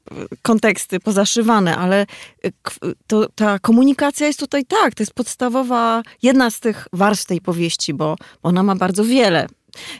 [0.42, 2.06] konteksty pozaszywane, ale
[2.44, 2.50] e,
[3.06, 7.94] to, ta komunikacja jest tutaj tak, to jest podstawowa, jedna z tych warstw tej powieści,
[7.94, 9.46] bo ona ma bardzo wiele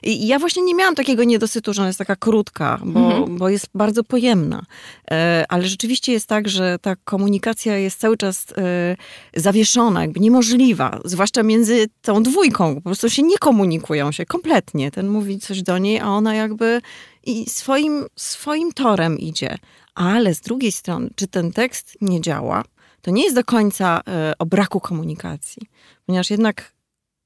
[0.03, 3.39] i ja właśnie nie miałam takiego niedosytu, że ona jest taka krótka, bo, mhm.
[3.39, 4.63] bo jest bardzo pojemna.
[5.11, 8.97] E, ale rzeczywiście jest tak, że ta komunikacja jest cały czas e,
[9.37, 11.01] zawieszona, jakby niemożliwa.
[11.05, 12.75] Zwłaszcza między tą dwójką.
[12.75, 14.91] Po prostu się nie komunikują się kompletnie.
[14.91, 16.81] Ten mówi coś do niej, a ona jakby
[17.25, 19.59] i swoim, swoim torem idzie.
[19.95, 22.65] Ale z drugiej strony, czy ten tekst nie działa,
[23.03, 25.63] to nie jest do końca e, o braku komunikacji.
[26.07, 26.73] Ponieważ jednak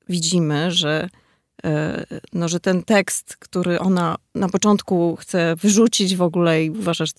[0.09, 1.09] widzimy, że
[2.33, 7.11] no, że ten tekst, który ona na początku chce wyrzucić w ogóle i uważasz,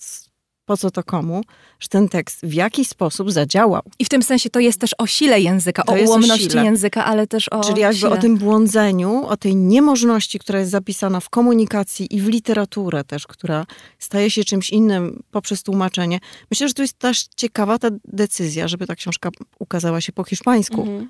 [0.68, 1.42] po co to komu,
[1.80, 3.82] że ten tekst w jakiś sposób zadziałał.
[3.98, 7.04] I w tym sensie to jest też o sile języka, to o ułomności o języka,
[7.04, 8.10] ale też o Czyli jakby sile.
[8.10, 13.26] o tym błądzeniu, o tej niemożności, która jest zapisana w komunikacji i w literaturę też,
[13.26, 13.66] która
[13.98, 16.20] staje się czymś innym poprzez tłumaczenie.
[16.50, 20.80] Myślę, że to jest też ciekawa ta decyzja, żeby ta książka ukazała się po hiszpańsku.
[20.80, 21.08] Mhm.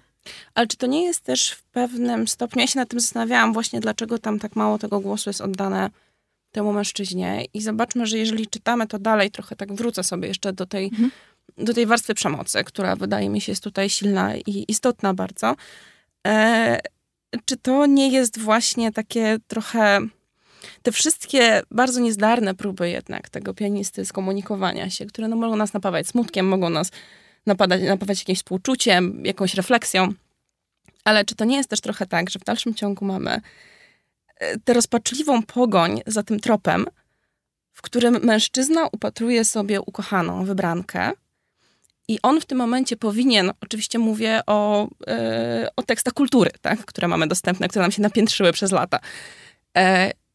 [0.55, 3.81] Ale czy to nie jest też w pewnym stopniu, ja się nad tym zastanawiałam właśnie,
[3.81, 5.91] dlaczego tam tak mało tego głosu jest oddane
[6.53, 10.67] temu mężczyźnie i zobaczmy, że jeżeli czytamy to dalej, trochę tak wrócę sobie jeszcze do
[10.67, 11.11] tej, mhm.
[11.59, 15.57] do tej warstwy przemocy, która wydaje mi się jest tutaj silna i istotna bardzo.
[16.27, 16.81] E,
[17.45, 20.01] czy to nie jest właśnie takie trochę
[20.83, 26.07] te wszystkie bardzo niezdarne próby jednak tego pianisty skomunikowania się, które no, mogą nas napawać
[26.07, 26.91] smutkiem, mogą nas
[27.47, 30.13] napadać, napawać jakimś współczuciem, jakąś refleksją.
[31.05, 33.41] Ale czy to nie jest też trochę tak, że w dalszym ciągu mamy
[34.37, 36.87] e, tę rozpaczliwą pogoń za tym tropem,
[37.73, 41.13] w którym mężczyzna upatruje sobie ukochaną wybrankę
[42.09, 47.09] i on w tym momencie powinien, oczywiście mówię o, yy, o tekstach kultury, tak, które
[47.09, 49.01] mamy dostępne, które nam się napiętrzyły przez lata.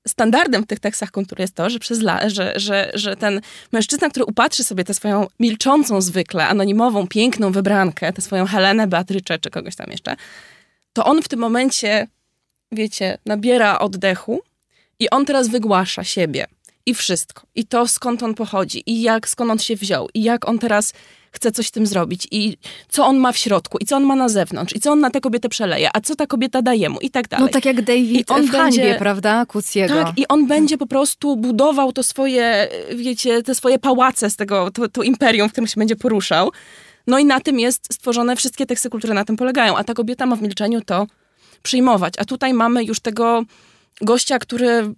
[0.07, 4.09] Standardem w tych tekstach kultury jest to, że, przez la, że, że, że ten mężczyzna,
[4.09, 9.49] który upatrzy sobie tę swoją milczącą zwykle, anonimową, piękną wybrankę, tę swoją Helenę, Beatrycze czy
[9.49, 10.15] kogoś tam jeszcze,
[10.93, 12.07] to on w tym momencie,
[12.71, 14.41] wiecie, nabiera oddechu
[14.99, 16.47] i on teraz wygłasza siebie
[16.85, 17.41] i wszystko.
[17.55, 20.93] I to, skąd on pochodzi, i jak, skąd on się wziął, i jak on teraz
[21.31, 22.57] chce coś z tym zrobić, i
[22.89, 25.09] co on ma w środku, i co on ma na zewnątrz, i co on na
[25.09, 27.45] tę kobietę przeleje, a co ta kobieta daje mu, i tak dalej.
[27.45, 30.03] No tak jak David I on w hańbie, prawda, Kuciego.
[30.03, 34.71] Tak, i on będzie po prostu budował to swoje, wiecie, te swoje pałace z tego,
[34.71, 36.51] to, to imperium, w którym się będzie poruszał.
[37.07, 40.25] No i na tym jest stworzone, wszystkie teksty kultury na tym polegają, a ta kobieta
[40.25, 41.07] ma w milczeniu to
[41.63, 42.13] przyjmować.
[42.17, 43.43] A tutaj mamy już tego
[44.01, 44.93] gościa, który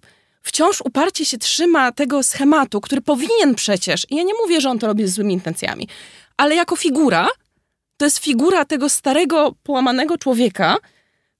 [0.46, 4.78] wciąż uparcie się trzyma tego schematu, który powinien przecież, i ja nie mówię, że on
[4.78, 5.88] to robi z złymi intencjami,
[6.36, 7.28] ale jako figura,
[7.96, 10.76] to jest figura tego starego, połamanego człowieka,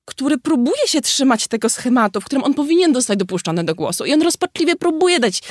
[0.04, 4.04] który próbuje się trzymać tego schematu, w którym on powinien zostać dopuszczony do głosu.
[4.04, 5.42] I on rozpaczliwie próbuje dać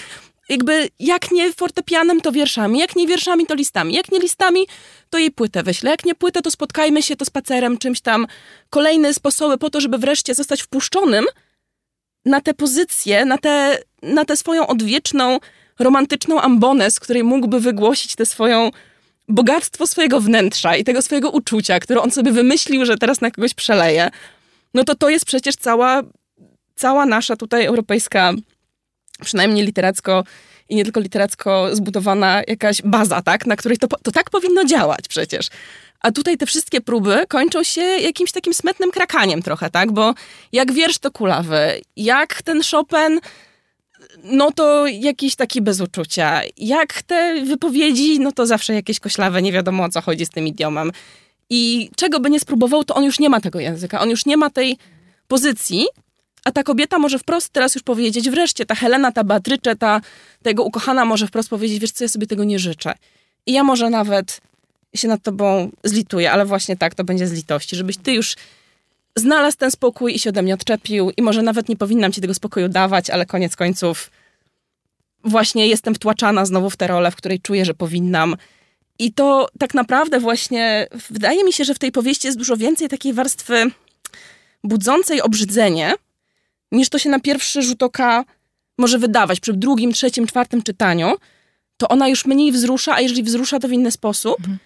[0.49, 4.67] jakby jak nie fortepianem, to wierszami, jak nie wierszami, to listami, jak nie listami,
[5.09, 8.27] to jej płytę wyślę, jak nie płytę, to spotkajmy się, to spacerem, czymś tam.
[8.69, 11.25] Kolejne sposoby po to, żeby wreszcie zostać wpuszczonym
[12.25, 15.39] na tę pozycję, na tę, na swoją odwieczną,
[15.79, 18.71] romantyczną ambonę, z której mógłby wygłosić tę swoją
[19.27, 23.53] bogactwo swojego wnętrza i tego swojego uczucia, które on sobie wymyślił, że teraz na kogoś
[23.53, 24.09] przeleje.
[24.73, 26.01] No to to jest przecież cała,
[26.75, 28.33] cała nasza tutaj europejska
[29.21, 30.23] przynajmniej literacko
[30.69, 35.07] i nie tylko literacko zbudowana jakaś baza, tak, na której to, to tak powinno działać
[35.07, 35.47] przecież.
[36.05, 39.91] A tutaj te wszystkie próby kończą się jakimś takim smetnym krakaniem trochę, tak?
[39.91, 40.13] Bo
[40.51, 43.19] jak wiersz to kulawy, jak ten Chopin,
[44.23, 46.41] no to jakiś taki bez uczucia.
[46.57, 50.47] Jak te wypowiedzi, no to zawsze jakieś koślawe, nie wiadomo o co chodzi z tym
[50.47, 50.91] idiomem.
[51.49, 54.37] I czego by nie spróbował, to on już nie ma tego języka, on już nie
[54.37, 54.77] ma tej
[55.27, 55.85] pozycji,
[56.43, 60.01] a ta kobieta może wprost teraz już powiedzieć, wreszcie ta Helena, ta Beatrycze, ta,
[60.45, 62.93] jego ukochana może wprost powiedzieć, wiesz co, ja sobie tego nie życzę.
[63.45, 64.41] I ja może nawet
[64.97, 68.35] się nad tobą zlituję, ale właśnie tak, to będzie z litości, żebyś ty już
[69.15, 72.33] znalazł ten spokój i się ode mnie odczepił i może nawet nie powinnam ci tego
[72.33, 74.11] spokoju dawać, ale koniec końców
[75.23, 78.35] właśnie jestem wtłaczana znowu w tę rolę, w której czuję, że powinnam.
[78.99, 82.89] I to tak naprawdę właśnie wydaje mi się, że w tej powieści jest dużo więcej
[82.89, 83.71] takiej warstwy
[84.63, 85.93] budzącej obrzydzenie,
[86.71, 88.25] niż to się na pierwszy rzut oka
[88.77, 89.39] może wydawać.
[89.39, 91.15] Przy drugim, trzecim, czwartym czytaniu
[91.77, 94.39] to ona już mniej wzrusza, a jeżeli wzrusza, to w inny sposób.
[94.39, 94.57] Mhm.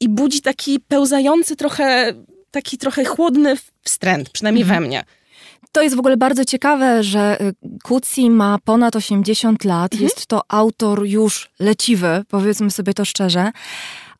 [0.00, 2.14] I budzi taki pełzający trochę,
[2.50, 4.82] taki trochę chłodny wstręt, przynajmniej mhm.
[4.82, 5.04] we mnie.
[5.72, 7.38] To jest w ogóle bardzo ciekawe, że
[7.82, 9.92] Kucji y, ma ponad 80 lat.
[9.92, 10.02] Mhm.
[10.02, 13.52] Jest to autor już leciwy, powiedzmy sobie to szczerze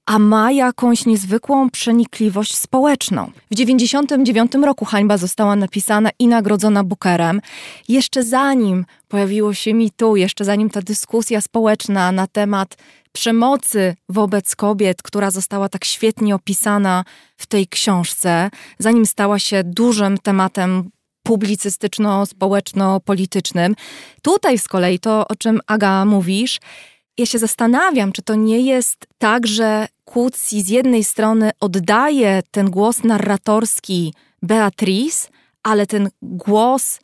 [0.07, 3.31] a ma jakąś niezwykłą przenikliwość społeczną.
[3.51, 7.41] W 1999 roku hańba została napisana i nagrodzona Bookerem.
[7.89, 12.77] Jeszcze zanim pojawiło się mi tu, jeszcze zanim ta dyskusja społeczna na temat
[13.13, 17.05] przemocy wobec kobiet, która została tak świetnie opisana
[17.37, 20.91] w tej książce, zanim stała się dużym tematem
[21.29, 23.75] publicystyczno-społeczno-politycznym.
[24.23, 26.61] Tutaj z kolei to, o czym Aga mówisz,
[27.19, 32.71] ja się zastanawiam, czy to nie jest tak, że Kucji z jednej strony oddaje ten
[32.71, 35.29] głos narratorski Beatrice,
[35.63, 37.01] ale ten głos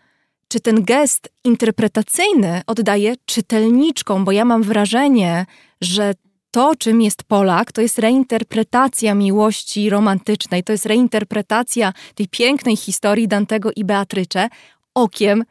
[0.48, 5.46] czy ten gest interpretacyjny oddaje czytelniczkom, bo ja mam wrażenie,
[5.80, 6.14] że
[6.50, 13.28] to, czym jest Polak, to jest reinterpretacja miłości romantycznej, to jest reinterpretacja tej pięknej historii
[13.28, 14.48] Dantego i Beatrycze
[14.94, 15.44] okiem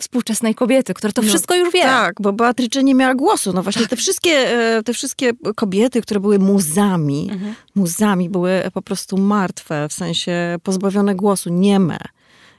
[0.00, 1.82] współczesnej kobiety, która to no, wszystko już wie.
[1.82, 3.52] Tak, bo Beatrycze nie miała głosu.
[3.52, 7.54] No właśnie te wszystkie, e, te wszystkie kobiety, które były muzami, mhm.
[7.74, 11.98] muzami były po prostu martwe, w sensie pozbawione głosu, nieme.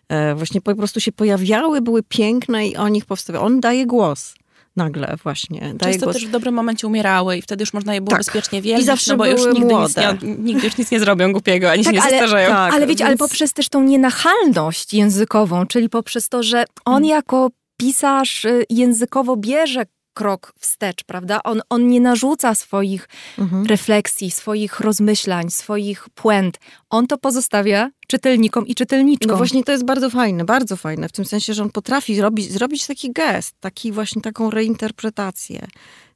[0.10, 3.46] E, właśnie po prostu się pojawiały, były piękne i o nich powstawały.
[3.46, 4.34] On daje głos
[4.78, 5.60] nagle właśnie.
[5.60, 6.16] Daje Często głos.
[6.16, 8.20] też w dobrym momencie umierały i wtedy już można je było tak.
[8.20, 10.14] bezpiecznie wielbić, I zawsze no bo już nigdy młode.
[10.14, 12.48] nic, nie, nigdy już nic nie zrobią głupiego, ani tak, się nie ale.
[12.48, 13.08] Tak, ale wiecie, więc...
[13.08, 17.10] ale poprzez też tą nienachalność językową, czyli poprzez to, że on hmm.
[17.10, 19.86] jako pisarz y, językowo bierze
[20.18, 21.44] krok wstecz, prawda?
[21.44, 23.66] On, on nie narzuca swoich mhm.
[23.66, 26.60] refleksji, swoich rozmyślań, swoich puent.
[26.90, 29.32] On to pozostawia czytelnikom i czytelniczkom.
[29.32, 32.52] No właśnie to jest bardzo fajne, bardzo fajne, w tym sensie, że on potrafi zrobić,
[32.52, 35.68] zrobić taki gest, taki właśnie taką reinterpretację,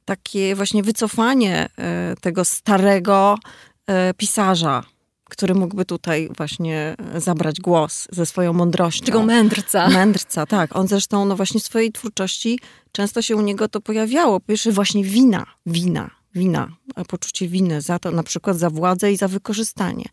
[0.04, 3.38] takie właśnie wycofanie e, tego starego
[3.86, 4.84] e, pisarza,
[5.32, 9.06] który mógłby tutaj właśnie zabrać głos ze swoją mądrością.
[9.06, 9.88] Tego mędrca.
[9.88, 10.76] Mędrca, tak.
[10.76, 12.58] On zresztą, no właśnie w swojej twórczości
[12.92, 14.40] często się u niego to pojawiało.
[14.40, 16.68] Pierwsze właśnie wina, wina, wina,
[17.08, 20.04] poczucie winy za to, na przykład za władzę i za wykorzystanie.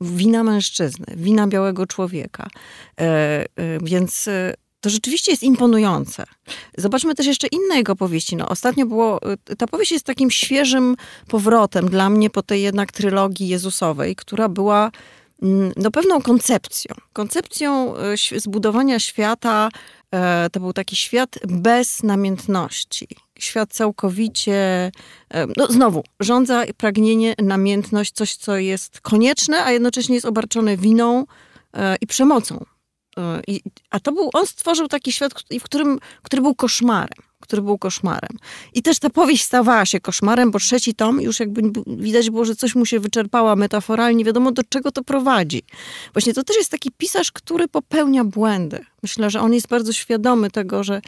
[0.00, 2.48] Wina mężczyzny, wina białego człowieka.
[3.00, 3.46] E, e,
[3.82, 4.54] więc e,
[4.86, 6.24] to rzeczywiście jest imponujące.
[6.78, 8.36] Zobaczmy też jeszcze inne jego powieści.
[8.36, 9.20] No, ostatnio było,
[9.58, 10.96] ta powieść jest takim świeżym
[11.28, 14.90] powrotem dla mnie po tej jednak trylogii Jezusowej, która była
[15.42, 16.94] mm, no, pewną koncepcją.
[17.12, 19.68] Koncepcją e, zbudowania świata,
[20.10, 23.08] e, to był taki świat bez namiętności.
[23.38, 24.92] Świat całkowicie,
[25.30, 31.24] e, no znowu, rządza pragnienie, namiętność, coś, co jest konieczne, a jednocześnie jest obarczone winą
[32.00, 32.64] i przemocą
[33.46, 37.78] i, a to był, on stworzył taki świat, w którym, który był koszmarem który był
[37.78, 38.38] koszmarem.
[38.74, 42.56] I też ta powieść stawała się koszmarem, bo trzeci tom już jakby widać było, że
[42.56, 45.62] coś mu się wyczerpała metaforalnie, wiadomo do czego to prowadzi.
[46.12, 48.84] Właśnie to też jest taki pisarz, który popełnia błędy.
[49.02, 51.00] Myślę, że on jest bardzo świadomy tego, że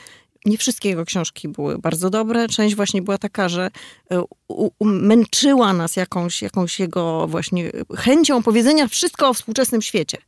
[0.44, 2.48] nie wszystkie jego książki były bardzo dobre.
[2.48, 3.70] Część właśnie była taka, że
[4.10, 4.24] e,
[4.80, 10.18] męczyła nas jakąś, jakąś jego właśnie chęcią powiedzenia wszystko o współczesnym świecie.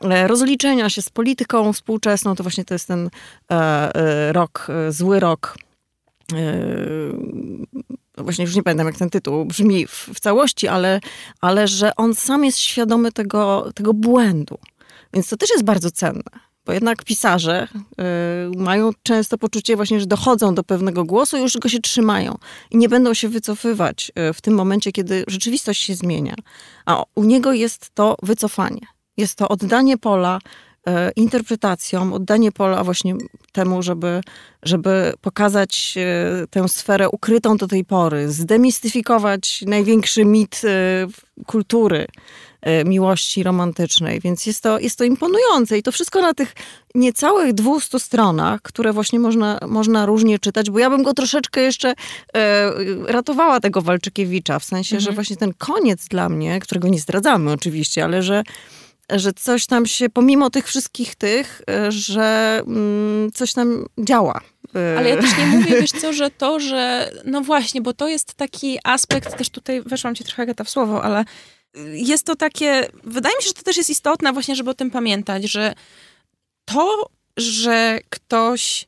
[0.00, 3.10] E, rozliczenia się z polityką współczesną, to właśnie to jest ten
[3.50, 5.56] e, rok, zły rok
[8.16, 11.00] no właśnie już nie pamiętam jak ten tytuł brzmi w, w całości, ale,
[11.40, 14.58] ale że on sam jest świadomy tego, tego błędu.
[15.14, 16.30] Więc to też jest bardzo cenne.
[16.64, 17.68] Bo jednak pisarze
[18.54, 22.38] y, mają często poczucie właśnie, że dochodzą do pewnego głosu i już go się trzymają.
[22.70, 26.34] I nie będą się wycofywać w tym momencie, kiedy rzeczywistość się zmienia.
[26.86, 28.99] A u niego jest to wycofanie.
[29.20, 30.38] Jest to oddanie pola
[30.86, 33.14] E, interpretacją, oddanie pola właśnie
[33.52, 34.20] temu, żeby,
[34.62, 41.06] żeby pokazać e, tę sferę ukrytą do tej pory, zdemistyfikować największy mit e,
[41.46, 42.06] kultury
[42.84, 44.20] miłości romantycznej.
[44.20, 46.54] Więc jest to, jest to imponujące i to wszystko na tych
[46.94, 51.94] niecałych 200 stronach, które właśnie można, można różnie czytać, bo ja bym go troszeczkę jeszcze
[52.34, 52.72] e,
[53.06, 55.10] ratowała tego Walczykiewicza, w sensie, mhm.
[55.10, 58.42] że właśnie ten koniec dla mnie, którego nie zdradzamy oczywiście, ale że
[59.12, 64.40] że coś tam się, pomimo tych wszystkich tych, e, że mm, coś tam działa.
[64.74, 68.08] E, Ale ja też nie mówię, wiesz co, że to, że no właśnie, bo to
[68.08, 71.24] jest taki aspekt, też tutaj weszłam ci trochę Agata w słowo, ale
[71.92, 74.90] jest to takie, wydaje mi się, że to też jest istotne właśnie, żeby o tym
[74.90, 75.74] pamiętać, że
[76.64, 78.86] to, że ktoś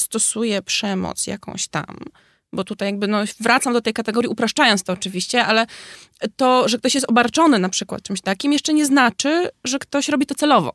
[0.00, 1.96] stosuje przemoc jakąś tam,
[2.52, 5.66] bo tutaj jakby no, wracam do tej kategorii, upraszczając to oczywiście, ale
[6.36, 10.26] to, że ktoś jest obarczony na przykład czymś takim, jeszcze nie znaczy, że ktoś robi
[10.26, 10.72] to celowo.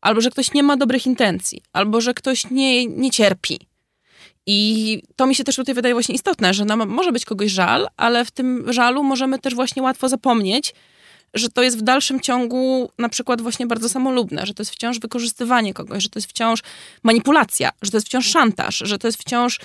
[0.00, 3.58] Albo że ktoś nie ma dobrych intencji, albo że ktoś nie, nie cierpi.
[4.46, 7.88] I to mi się też tutaj wydaje właśnie istotne, że nam może być kogoś żal,
[7.96, 10.74] ale w tym żalu możemy też właśnie łatwo zapomnieć,
[11.34, 14.98] że to jest w dalszym ciągu na przykład właśnie bardzo samolubne, że to jest wciąż
[14.98, 16.62] wykorzystywanie kogoś, że to jest wciąż
[17.02, 19.60] manipulacja, że to jest wciąż szantaż, że to jest wciąż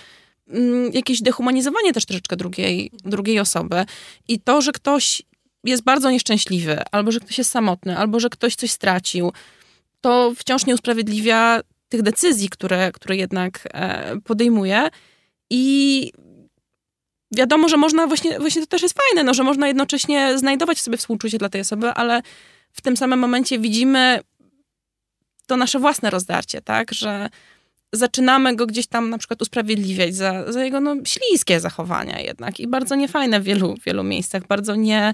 [0.94, 3.86] jakieś dehumanizowanie też troszeczkę drugiej, drugiej osoby.
[4.28, 5.22] I to, że ktoś
[5.64, 9.32] jest bardzo nieszczęśliwy, albo że ktoś jest samotny, albo że ktoś coś stracił,
[10.02, 14.90] to wciąż nie usprawiedliwia tych decyzji, które, które jednak e, podejmuje.
[15.50, 16.12] I
[17.32, 20.82] wiadomo, że można właśnie, właśnie to też jest fajne, no, że można jednocześnie znajdować w
[20.82, 22.22] sobie współczucie dla tej osoby, ale
[22.72, 24.20] w tym samym momencie widzimy
[25.48, 27.30] to nasze własne rozdarcie, tak, że
[27.94, 32.68] zaczynamy go gdzieś tam na przykład usprawiedliwiać za, za jego no, śliskie zachowania jednak i
[32.68, 35.14] bardzo niefajne w wielu, wielu miejscach, bardzo nie,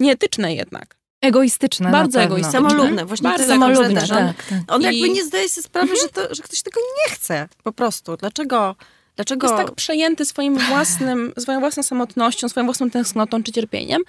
[0.00, 0.96] nieetyczne jednak.
[1.20, 1.90] Egoistyczne.
[1.90, 2.68] Bardzo egoistyczne.
[2.68, 3.04] Samolubne.
[3.04, 4.58] Właśnie bardzo samolubne, tak, tak.
[4.68, 4.84] On I...
[4.84, 6.00] jakby nie zdaje sobie sprawy, mhm.
[6.02, 7.48] że, to, że ktoś tego nie chce.
[7.62, 8.16] Po prostu.
[8.16, 8.76] Dlaczego?
[9.16, 9.46] Dlaczego?
[9.46, 14.02] Jest tak przejęty swoim własnym, swoją własną samotnością, swoją własną tęsknotą czy cierpieniem,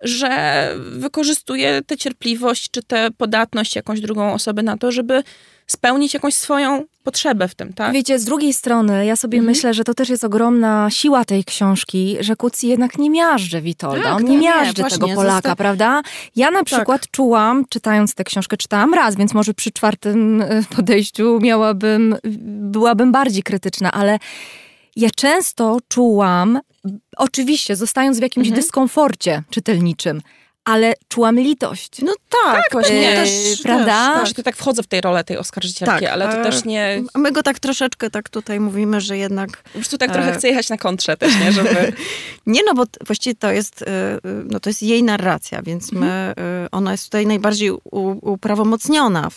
[0.00, 5.22] że wykorzystuje tę cierpliwość czy tę podatność jakąś drugą osobę na to, żeby
[5.66, 7.92] spełnić jakąś swoją potrzebę w tym, tak?
[7.92, 9.56] Wiecie, z drugiej strony ja sobie mhm.
[9.56, 14.04] myślę, że to też jest ogromna siła tej książki, że Kucji jednak nie miażdży Witolda,
[14.04, 16.02] tak, on nie miażdży nie, tego Polaka, prawda?
[16.36, 16.66] Ja na tak.
[16.66, 22.16] przykład czułam, czytając tę książkę, czytałam raz, więc może przy czwartym e, podejściu miałabym,
[22.70, 24.18] byłabym bardziej krytyczna, ale
[24.96, 26.60] ja często czułam,
[27.16, 28.62] oczywiście zostając w jakimś mhm.
[28.62, 30.22] dyskomforcie czytelniczym,
[30.66, 32.02] ale czułam litość.
[32.02, 33.14] No tak, tak właśnie.
[33.14, 33.30] Też,
[33.62, 34.20] prawda?
[34.20, 34.44] Też, tak.
[34.44, 37.02] tak wchodzę w tej rolę tej oskarżycielki, tak, ale to też nie...
[37.14, 39.62] My go tak troszeczkę tak tutaj mówimy, że jednak...
[39.62, 40.38] Po prostu tak trochę e...
[40.38, 41.52] chcę jechać na kontrze też, nie?
[41.52, 41.92] Żeby...
[42.46, 46.06] nie, no bo właściwie to jest, e, e, no to jest jej narracja, więc my,
[46.06, 46.68] mhm.
[46.72, 47.70] ona jest tutaj najbardziej
[48.22, 49.30] uprawomocniona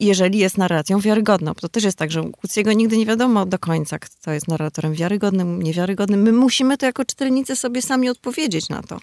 [0.00, 1.54] jeżeli jest narracją wiarygodną.
[1.54, 4.94] To też jest tak, że u Kuciego nigdy nie wiadomo do końca, kto jest narratorem
[4.94, 6.22] wiarygodnym, niewiarygodnym.
[6.22, 8.98] My musimy to jako czytelnicy sobie sami odpowiedzieć na to.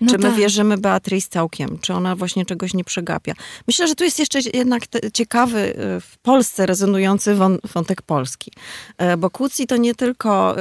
[0.00, 0.34] No czy my tak.
[0.34, 3.34] wierzymy Beatrice całkiem, czy ona właśnie czegoś nie przegapia.
[3.66, 7.36] Myślę, że tu jest jeszcze jednak ciekawy y, w Polsce rezonujący
[7.74, 8.52] wątek polski.
[8.98, 10.56] E, bo Kucji to nie tylko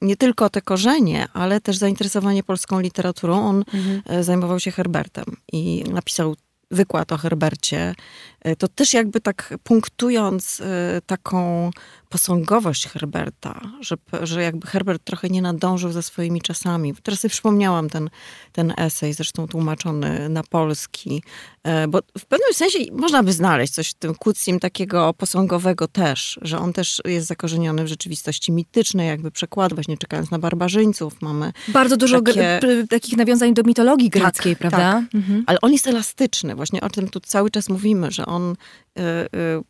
[0.00, 3.48] nie tylko te korzenie, ale też zainteresowanie polską literaturą.
[3.48, 4.02] On mhm.
[4.06, 6.36] E, zajmował się Herbertem i napisał
[6.70, 7.94] wykład o Herbercie,
[8.40, 11.70] e, to też jakby tak punktując e, taką
[12.08, 16.94] posągowość Herberta, że, że jakby Herbert trochę nie nadążył ze swoimi czasami.
[17.02, 18.10] Teraz sobie przypomniałam ten,
[18.52, 21.22] ten esej, zresztą tłumaczony na polski,
[21.62, 26.38] e, bo w pewnym sensie można by znaleźć coś w tym Kucim takiego posągowego też,
[26.42, 31.52] że on też jest zakorzeniony w rzeczywistości mitycznej, jakby przekład, właśnie czekając na barbarzyńców mamy.
[31.68, 32.60] Bardzo dużo takie...
[32.90, 34.78] takich nawiązań do mitologii tak, greckiej, tak, prawda?
[34.78, 35.14] Tak.
[35.14, 35.44] Mhm.
[35.46, 38.56] Ale on jest elastyczny, właśnie o tym tu cały czas mówimy, że on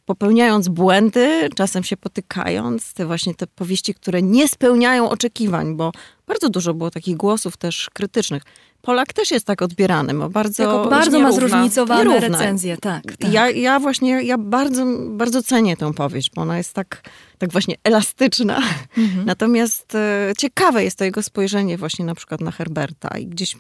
[0.07, 5.93] popełniając błędy, czasem się potykając, te właśnie te powieści, które nie spełniają oczekiwań, bo
[6.27, 8.43] bardzo dużo było takich głosów też krytycznych.
[8.83, 10.63] Polak też jest tak odbierany, ma bardzo...
[10.63, 13.17] Jako bardzo ma zróżnicowane recenzje, tak.
[13.17, 13.33] tak.
[13.33, 17.03] Ja, ja właśnie, ja bardzo, bardzo cenię tę powieść, bo ona jest tak,
[17.39, 18.63] tak właśnie elastyczna.
[18.97, 19.27] Mhm.
[19.27, 23.57] Natomiast e, ciekawe jest to jego spojrzenie właśnie na przykład na Herberta i gdzieś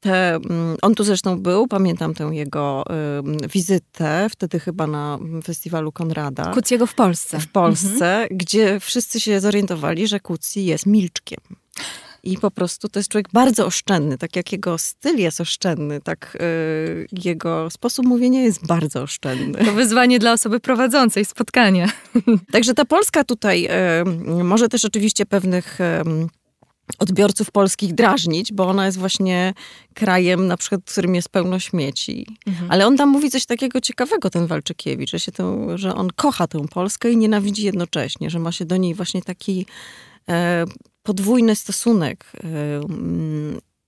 [0.00, 2.84] te, mm, on tu zresztą był, pamiętam tę jego
[3.44, 6.54] y, wizytę, wtedy chyba na festiwalu Konrada.
[6.54, 7.40] Kuciego w Polsce.
[7.40, 8.28] W Polsce, mhm.
[8.30, 11.40] gdzie wszyscy się zorientowali, że Kucji jest milczkiem.
[12.22, 14.18] I po prostu to jest człowiek bardzo oszczędny.
[14.18, 19.64] Tak jak jego styl jest oszczędny, tak yy, jego sposób mówienia jest bardzo oszczędny.
[19.64, 21.88] To wyzwanie dla osoby prowadzącej spotkanie.
[22.52, 23.62] Także ta Polska tutaj
[24.36, 25.78] yy, może też oczywiście pewnych...
[26.06, 26.40] Yy,
[26.98, 29.54] odbiorców polskich drażnić, bo ona jest właśnie
[29.94, 32.26] krajem, na przykład, którym jest pełno śmieci.
[32.46, 32.70] Mhm.
[32.70, 36.46] Ale on tam mówi coś takiego ciekawego, ten Walczykiewicz, że, się tę, że on kocha
[36.46, 39.66] tę Polskę i nienawidzi jednocześnie, że ma się do niej właśnie taki
[40.28, 40.64] e,
[41.02, 42.32] podwójny stosunek.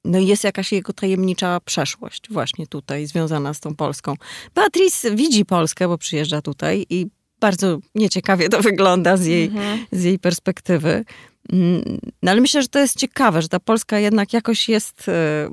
[0.05, 4.15] No i jest jakaś jego tajemnicza przeszłość właśnie tutaj związana z tą Polską.
[4.55, 7.07] Beatrice widzi Polskę, bo przyjeżdża tutaj i
[7.41, 9.87] bardzo nieciekawie to wygląda z jej, mhm.
[9.93, 11.05] z jej perspektywy.
[12.23, 15.49] No ale myślę, że to jest ciekawe, że ta Polska jednak jakoś jest, e,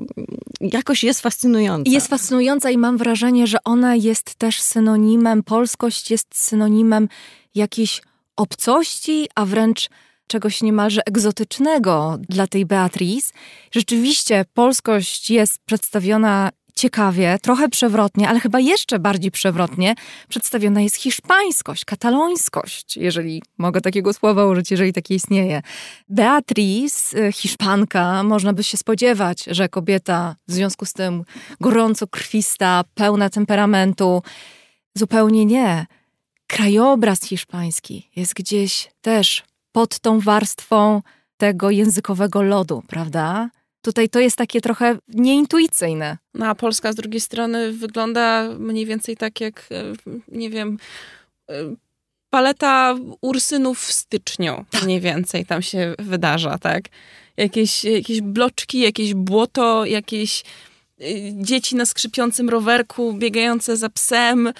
[0.61, 1.91] jakoś jest fascynująca.
[1.91, 7.07] Jest fascynująca i mam wrażenie, że ona jest też synonimem, polskość jest synonimem
[7.55, 8.01] jakiejś
[8.35, 9.89] obcości, a wręcz
[10.29, 13.33] czegoś niemalże egzotycznego dla tej Beatrice.
[13.71, 19.95] Rzeczywiście polskość jest przedstawiona ciekawie, trochę przewrotnie, ale chyba jeszcze bardziej przewrotnie
[20.29, 25.61] przedstawiona jest hiszpańskość, katalońskość, jeżeli mogę takiego słowa użyć, jeżeli takie istnieje.
[26.09, 31.23] Beatrice, y, hiszpanka, można by się spodziewać, że kobieta w związku z tym
[31.61, 34.23] gorąco krwista, pełna temperamentu.
[34.95, 35.85] Zupełnie nie.
[36.47, 41.01] Krajobraz hiszpański jest gdzieś też pod tą warstwą
[41.37, 43.49] tego językowego lodu, prawda?
[43.81, 46.17] Tutaj to jest takie trochę nieintuicyjne.
[46.33, 49.83] No a Polska z drugiej strony wygląda mniej więcej tak jak, e,
[50.27, 50.77] nie wiem,
[51.49, 51.53] e,
[52.29, 54.83] paleta ursynów w styczniu tak.
[54.83, 56.83] mniej więcej tam się wydarza, tak?
[57.37, 60.43] Jakieś, jakieś bloczki, jakieś błoto, jakieś
[61.01, 61.03] e,
[61.33, 64.53] dzieci na skrzypiącym rowerku biegające za psem,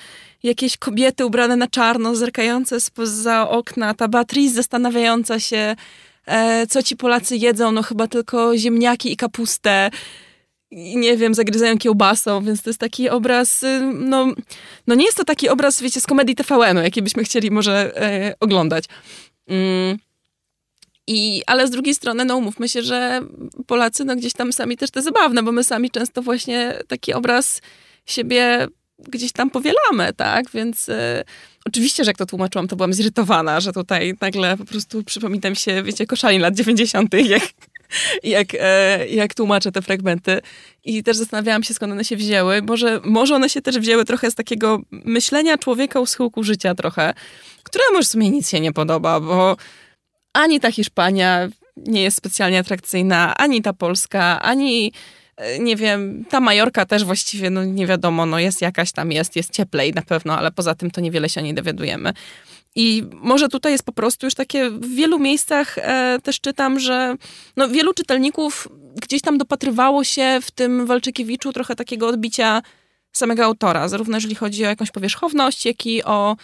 [0.44, 5.76] jakieś kobiety ubrane na czarno, zerkające spoza okna, ta Beatrice zastanawiająca się,
[6.26, 9.90] e, co ci Polacy jedzą, no chyba tylko ziemniaki i kapustę.
[10.72, 14.28] I nie wiem, zagryzają kiełbasą, więc to jest taki obraz, y, no,
[14.88, 18.36] no nie jest to taki obraz, wiecie, z komedii TVN-u, jaki byśmy chcieli może e,
[18.40, 18.86] oglądać.
[19.48, 19.98] Mm.
[21.08, 23.22] I, ale z drugiej strony, no umówmy się, że
[23.68, 27.62] Polacy no gdzieś tam sami też te zabawne, bo my sami często właśnie taki obraz
[28.06, 28.68] siebie
[29.08, 30.52] gdzieś tam powielamy, tak?
[30.52, 31.24] Więc e,
[31.66, 35.84] oczywiście, że jak to tłumaczyłam, to byłam zirytowana, że tutaj nagle po prostu przypominam się,
[35.84, 37.44] wiecie, koszali lat 90., jak,
[38.24, 40.42] jak, e, jak tłumaczę te fragmenty.
[40.86, 42.62] I też zastanawiałam się, skąd one się wzięły.
[42.62, 47.14] Może, może one się też wzięły trochę z takiego myślenia człowieka u schyłku życia trochę,
[47.64, 49.58] któremu w sumie nic się nie podoba, bo
[50.34, 54.92] ani ta Hiszpania nie jest specjalnie atrakcyjna, ani ta Polska, ani
[55.60, 59.52] nie wiem, ta Majorka też właściwie, no nie wiadomo, no jest jakaś tam, jest, jest
[59.54, 62.14] cieplej na pewno, ale poza tym to niewiele się o niej dowiadujemy.
[62.76, 67.16] I może tutaj jest po prostu już takie, w wielu miejscach e, też czytam, że
[67.58, 68.68] no, wielu czytelników
[69.02, 72.62] gdzieś tam dopatrywało się w tym Walczykiewiczu trochę takiego odbicia
[73.12, 76.38] samego autora, zarówno jeżeli chodzi o jakąś powierzchowność, jak i o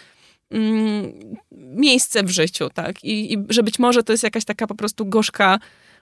[0.50, 1.12] mm,
[1.52, 3.04] miejsce w życiu, tak?
[3.04, 5.58] I, I że być może to jest jakaś taka po prostu gorzka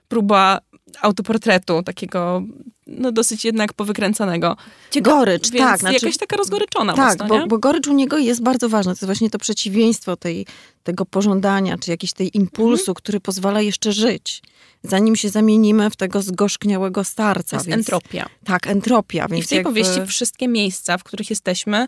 [0.07, 0.59] próba
[1.01, 2.43] autoportretu, takiego
[2.87, 4.57] no dosyć jednak powykręcanego.
[5.01, 5.79] Gorycz, Więc tak.
[5.79, 8.91] Znaczy, jakaś taka rozgoryczona Tak, mocno, bo, bo, gorycz u niego jest bardzo ważna.
[8.91, 10.45] To jest właśnie to przeciwieństwo tej,
[10.83, 12.95] tego pożądania, czy jakiś tej impulsu, mhm.
[12.95, 14.41] który pozwala jeszcze żyć.
[14.83, 17.49] Zanim się zamienimy w tego zgorzkniałego starca.
[17.49, 18.29] To jest więc, entropia.
[18.43, 19.27] Tak, entropia.
[19.27, 19.69] Więc I w tej jakby...
[19.69, 21.87] powieści wszystkie miejsca, w których jesteśmy,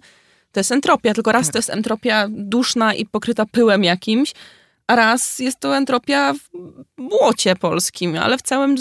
[0.51, 1.53] to jest entropia, tylko raz tak.
[1.53, 4.33] to jest entropia duszna i pokryta pyłem jakimś,
[4.87, 6.49] a raz jest to entropia w
[6.97, 8.75] błocie polskim, ale w całym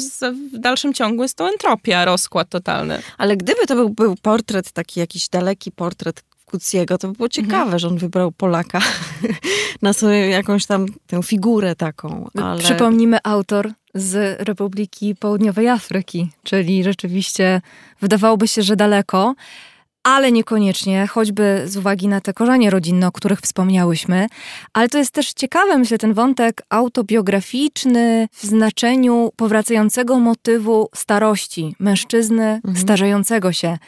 [0.55, 3.03] w dalszym ciągu jest to entropia, rozkład totalny.
[3.19, 7.63] Ale gdyby to był, był portret, taki jakiś daleki portret Kuciego, to by było ciekawe,
[7.63, 7.79] mhm.
[7.79, 8.81] że on wybrał Polaka
[9.83, 12.29] na sobie jakąś tam tę figurę taką.
[12.35, 12.59] Ale...
[12.63, 17.61] Przypomnijmy autor z Republiki Południowej Afryki, czyli rzeczywiście
[18.01, 19.35] wydawałoby się, że daleko,
[20.07, 24.27] ale niekoniecznie, choćby z uwagi na te korzenie rodzinne, o których wspomniałyśmy.
[24.73, 32.45] Ale to jest też ciekawe, myślę, ten wątek autobiograficzny w znaczeniu powracającego motywu starości mężczyzny
[32.45, 32.77] mhm.
[32.77, 33.79] starzejącego się.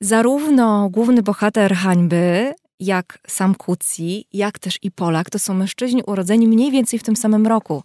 [0.00, 6.48] Zarówno główny bohater hańby, jak sam Kucji, jak też i Polak, to są mężczyźni urodzeni
[6.48, 7.82] mniej więcej w tym samym roku.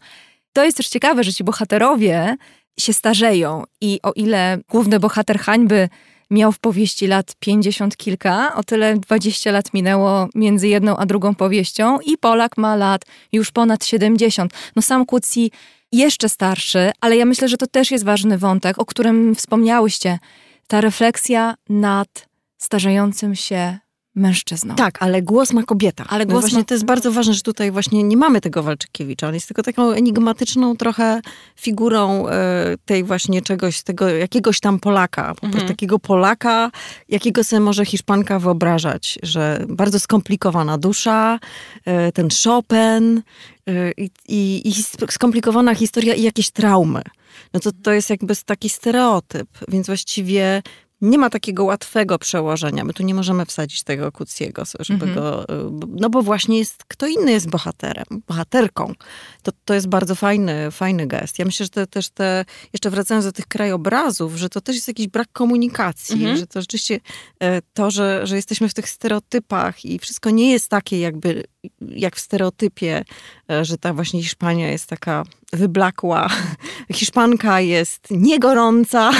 [0.53, 2.38] to jest też ciekawe, że ci bohaterowie
[2.80, 5.89] się starzeją i o ile główny bohater hańby
[6.30, 11.36] miał w powieści lat 50 kilka, o tyle 20 lat minęło między jedną a drugą
[11.36, 13.01] powieścią i Polak ma lat
[13.32, 14.53] już ponad 70.
[14.76, 15.51] No sam Kłóci
[15.91, 20.19] jeszcze starszy, ale ja myślę, że to też jest ważny wątek, o którym wspomniałyście.
[20.67, 23.84] Ta refleksja nad starzejącym się
[24.16, 24.76] mężczyzną.
[24.76, 26.05] Tak, ale głos ma kobieta.
[26.07, 26.66] Ale no głos no właśnie ma...
[26.66, 29.28] to jest bardzo ważne, że tutaj właśnie nie mamy tego Walczykiewicza.
[29.28, 31.22] On jest tylko taką enigmatyczną trochę
[31.55, 35.28] figurą e, tej właśnie czegoś, tego jakiegoś tam Polaka.
[35.28, 35.68] Po prostu mhm.
[35.68, 36.72] takiego Polaka,
[37.09, 41.39] jakiego sobie może Hiszpanka wyobrażać, że bardzo skomplikowana dusza,
[41.86, 43.22] e, ten Chopin
[43.97, 44.74] i, i, i
[45.09, 47.01] skomplikowana historia i jakieś traumy.
[47.53, 50.61] No to to jest jakby taki stereotyp, więc właściwie
[51.01, 52.83] nie ma takiego łatwego przełożenia.
[52.83, 55.15] My tu nie możemy wsadzić tego Kuciego, żeby -hmm.
[55.15, 55.45] go...
[55.89, 58.93] No bo właśnie jest, kto inny jest bohaterem, bohaterką.
[59.43, 61.39] To, to jest bardzo fajny, fajny gest.
[61.39, 64.87] Ja myślę, że te, też te, jeszcze wracając do tych krajobrazów, że to też jest
[64.87, 66.37] jakiś brak komunikacji, -hmm.
[66.37, 66.99] że to rzeczywiście
[67.39, 71.43] e, to, że, że jesteśmy w tych stereotypach i wszystko nie jest takie jakby
[71.82, 73.03] jak w stereotypie,
[73.51, 76.30] e, że ta właśnie Hiszpania jest taka wyblakła,
[76.93, 79.11] Hiszpanka jest niegorąca.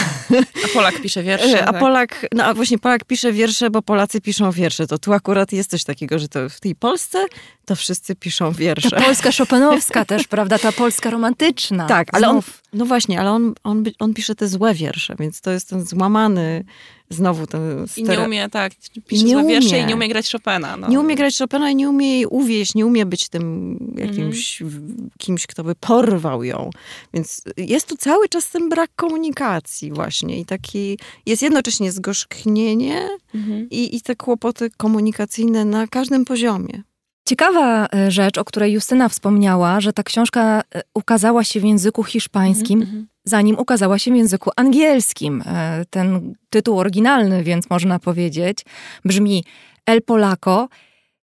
[0.66, 1.66] A Polak pisze wiersze.
[1.66, 1.82] A tak.
[1.82, 4.88] Polak, no a właśnie Polak pisze wiersze, bo Polacy piszą wiersze.
[4.88, 7.26] To tu akurat jest coś takiego, że to w tej Polsce
[7.66, 8.90] to wszyscy piszą wiersze.
[8.90, 10.60] Ta Polska Chopinowska też, prawda?
[10.60, 11.86] Ta Polska romantyczna.
[11.86, 12.42] Tak, ale on,
[12.74, 16.66] no właśnie, ale on, on, on pisze te złe wiersze, więc to jest ten złamany
[17.10, 17.88] znowu ten...
[17.88, 18.04] Ster...
[18.04, 18.74] I nie umie, tak,
[19.08, 19.54] pisze nie złe umie.
[19.54, 20.78] wiersze i nie umie grać Chopina.
[20.78, 20.88] No.
[20.88, 25.10] Nie umie grać Chopina i nie umie jej uwieść, nie umie być tym jakimś mm.
[25.18, 26.70] kimś, kto by porwał ją.
[27.14, 33.70] Więc jest tu cały czas ten brak komunikacji właśnie i taki, jest jednocześnie zgorzknienie mm.
[33.70, 36.84] i, i te kłopoty komunikacyjne na każdym poziomie.
[37.28, 42.04] Ciekawa e, rzecz, o której Justyna wspomniała, że ta książka e, ukazała się w języku
[42.04, 43.06] hiszpańskim, mm -hmm.
[43.24, 45.44] zanim ukazała się w języku angielskim.
[45.46, 48.66] E, ten tytuł oryginalny, więc można powiedzieć,
[49.06, 49.44] brzmi
[49.86, 50.68] El Polaco.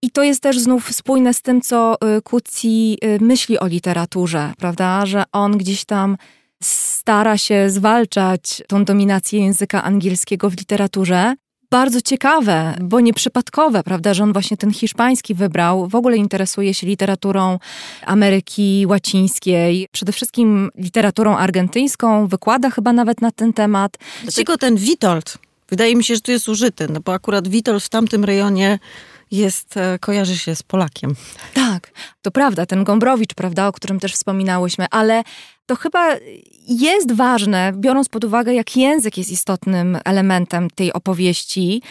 [0.02, 5.06] I to jest też znów spójne z tym, co Kucji myśli o literaturze, prawda?
[5.06, 6.16] Że on gdzieś tam
[6.62, 11.34] stara się zwalczać tą dominację języka angielskiego w literaturze
[11.70, 15.88] bardzo ciekawe, bo nieprzypadkowe, prawda, że on właśnie ten hiszpański wybrał.
[15.88, 17.58] W ogóle interesuje się literaturą
[18.06, 23.98] Ameryki Łacińskiej, przede wszystkim literaturą argentyńską, wykłada chyba nawet na ten temat.
[24.22, 25.38] Dlaczego ten Witold?
[25.68, 28.78] Wydaje mi się, że tu jest użyty, no bo akurat Witold w tamtym rejonie
[29.30, 31.14] jest, e, kojarzy się z Polakiem.
[31.54, 35.22] Tak, to prawda, ten Gombrowicz, prawda, o którym też wspominałyśmy, ale
[35.66, 36.16] to chyba
[36.68, 41.82] jest ważne, biorąc pod uwagę, jak język jest istotnym elementem tej opowieści.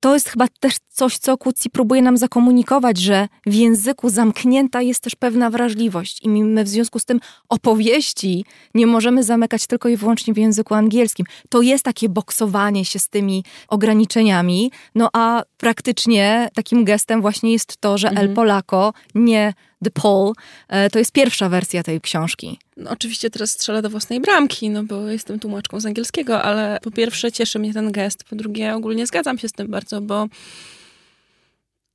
[0.00, 5.00] To jest chyba też coś, co Kucji próbuje nam zakomunikować, że w języku zamknięta jest
[5.00, 8.44] też pewna wrażliwość i my w związku z tym opowieści
[8.74, 11.26] nie możemy zamykać tylko i wyłącznie w języku angielskim.
[11.48, 17.76] To jest takie boksowanie się z tymi ograniczeniami, no a praktycznie takim gestem właśnie jest
[17.76, 18.28] to, że mhm.
[18.28, 20.32] El Polaco nie The Paul,
[20.68, 22.58] e, to jest pierwsza wersja tej książki.
[22.76, 26.90] No, oczywiście teraz strzelę do własnej bramki, no bo jestem tłumaczką z angielskiego, ale po
[26.90, 30.28] pierwsze cieszy mnie ten gest, po drugie ogólnie zgadzam się z tym bardzo, bo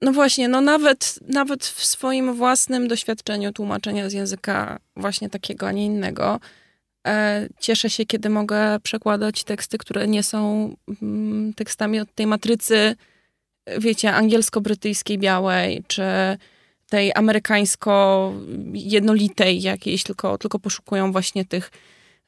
[0.01, 5.71] no właśnie, no nawet, nawet w swoim własnym doświadczeniu tłumaczenia z języka właśnie takiego, a
[5.71, 6.39] nie innego,
[7.07, 12.95] e, cieszę się, kiedy mogę przekładać teksty, które nie są mm, tekstami od tej matrycy,
[13.77, 16.03] wiecie, angielsko-brytyjskiej białej, czy
[16.94, 21.72] tej amerykańsko-jednolitej jakiejś, tylko, tylko poszukują właśnie tych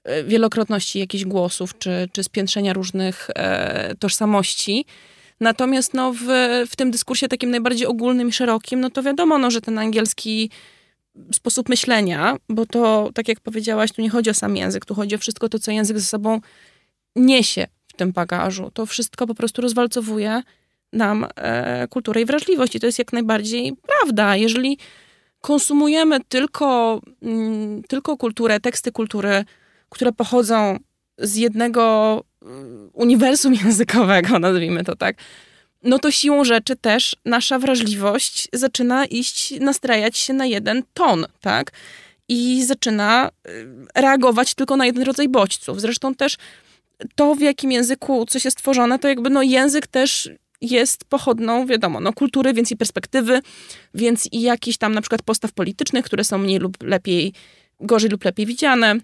[0.03, 4.85] e, wielokrotności jakichś głosów, czy, czy spiętrzenia różnych e, tożsamości.
[5.39, 6.25] Natomiast no, w,
[6.69, 10.49] w tym dyskursie takim najbardziej ogólnym i szerokim, no to wiadomo, no, że ten angielski
[11.33, 15.15] sposób myślenia, bo to, tak jak powiedziałaś, tu nie chodzi o sam język, tu chodzi
[15.15, 16.41] o wszystko to, co język ze sobą
[17.15, 18.71] niesie w tym bagażu.
[18.73, 20.41] To wszystko po prostu rozwalcowuje
[20.95, 22.75] nam e, kulturę i wrażliwość.
[22.75, 24.35] I to jest jak najbardziej prawda.
[24.35, 24.77] Jeżeli
[25.41, 29.45] konsumujemy tylko, mm, tylko kulturę, teksty kultury,
[29.89, 30.79] które pochodzą
[31.17, 35.17] z jednego mm, uniwersum językowego, nazwijmy to tak,
[35.83, 41.71] no to siłą rzeczy też nasza wrażliwość zaczyna iść, nastrajać się na jeden ton, tak?
[42.27, 45.81] I zaczyna y, reagować tylko na jeden rodzaj bodźców.
[45.81, 46.37] Zresztą też
[47.15, 50.29] to, w jakim języku coś jest tworzone, to jakby no język też
[50.61, 53.41] jest pochodną, wiadomo, no, kultury, więc i perspektywy,
[53.93, 57.33] więc i jakichś tam na przykład postaw politycznych, które są mniej lub lepiej,
[57.79, 58.95] gorzej lub lepiej widziane.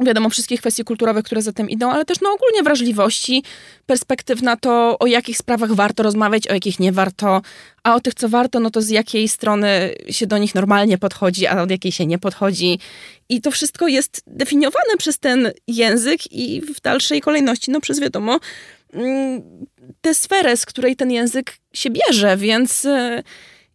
[0.00, 3.42] wiadomo, wszystkich kwestii kulturowych, które za tym idą, ale też no ogólnie wrażliwości,
[3.86, 7.42] perspektyw na to, o jakich sprawach warto rozmawiać, o jakich nie warto,
[7.82, 11.46] a o tych, co warto, no to z jakiej strony się do nich normalnie podchodzi,
[11.46, 12.78] a od jakiej się nie podchodzi.
[13.28, 18.40] I to wszystko jest definiowane przez ten język i w dalszej kolejności, no przez wiadomo,
[20.00, 23.22] tę sferę, z której ten język się bierze, więc e,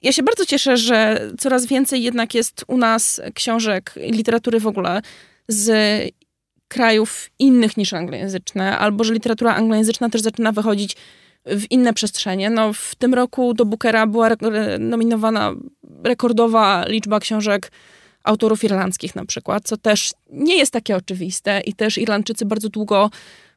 [0.02, 5.02] ja się bardzo cieszę, że coraz więcej jednak jest u nas książek, literatury w ogóle
[5.48, 5.72] z
[6.68, 10.96] krajów innych niż anglojęzyczne, albo że literatura anglojęzyczna też zaczyna wychodzić
[11.46, 12.50] w inne przestrzenie.
[12.50, 14.30] No, w tym roku do Bookera była
[14.80, 15.54] nominowana
[16.04, 17.72] rekordowa liczba książek
[18.24, 23.10] autorów irlandzkich na przykład, co też nie jest takie oczywiste i też Irlandczycy bardzo długo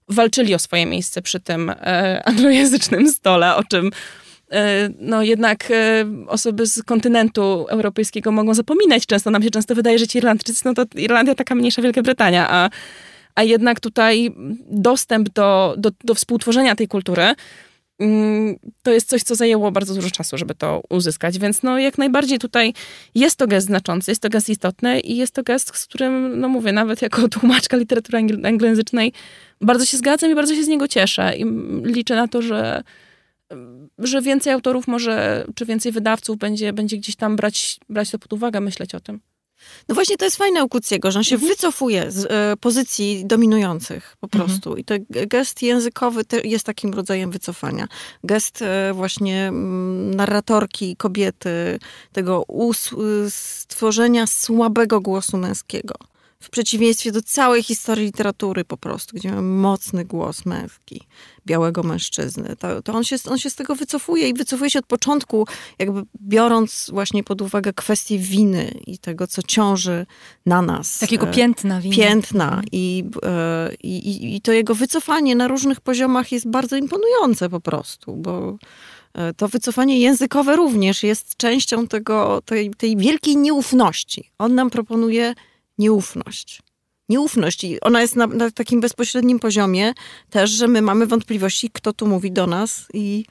[0.08, 3.90] walczyli o swoje miejsce przy tym e, anglojęzycznym stole, o czym
[4.50, 9.30] e, no jednak e, osoby z kontynentu europejskiego mogą zapominać często.
[9.30, 12.70] Nam się często wydaje, że ci Irlandczycy, no to Irlandia taka mniejsza Wielka Brytania, a,
[13.34, 14.34] a jednak tutaj
[14.70, 17.34] dostęp do, do, do współtworzenia tej kultury
[18.82, 22.38] to jest coś, co zajęło bardzo dużo czasu, żeby to uzyskać, więc no jak najbardziej
[22.38, 22.74] tutaj
[23.14, 26.48] jest to gest znaczący, jest to gest istotny i jest to gest, z którym, no
[26.48, 29.12] mówię, nawet jako tłumaczka literatury anglojęzycznej
[29.60, 31.44] bardzo się zgadzam i bardzo się z niego cieszę i
[31.84, 32.82] liczę na to, że
[33.98, 38.32] że więcej autorów może, czy więcej wydawców będzie, będzie gdzieś tam brać, brać to pod
[38.32, 39.20] uwagę, myśleć o tym.
[39.88, 41.52] No właśnie to jest fajne u Kuciego, że on się mhm.
[41.52, 44.44] wycofuje z e, pozycji dominujących po mhm.
[44.44, 44.70] prostu.
[44.70, 44.78] Mhm.
[44.80, 44.94] I to
[45.26, 47.88] gest językowy jest takim rodzajem wycofania.
[48.24, 51.78] Gest e, właśnie mm, narratorki, kobiety,
[52.12, 52.44] tego
[53.28, 55.94] stworzenia słabego głosu męskiego
[56.42, 61.00] w przeciwieństwie do całej historii literatury po prostu, gdzie mamy mocny głos męski,
[61.46, 64.86] białego mężczyzny, to, to on, się, on się z tego wycofuje i wycofuje się od
[64.86, 65.46] początku,
[65.78, 70.06] jakby biorąc właśnie pod uwagę kwestię winy i tego, co ciąży
[70.46, 70.98] na nas.
[70.98, 71.96] Takiego e, piętna winy.
[71.96, 72.64] Piętna mhm.
[72.72, 78.16] i, e, i, i to jego wycofanie na różnych poziomach jest bardzo imponujące po prostu,
[78.16, 78.56] bo
[79.14, 84.30] e, to wycofanie językowe również jest częścią tego, tej, tej wielkiej nieufności.
[84.38, 85.34] On nam proponuje
[85.78, 86.62] nieufność.
[87.08, 89.92] Nieufność i ona jest na, na, takim bezpośrednim poziomie
[90.30, 93.24] też, że my mamy wątpliwości, kto tu mówi do nas i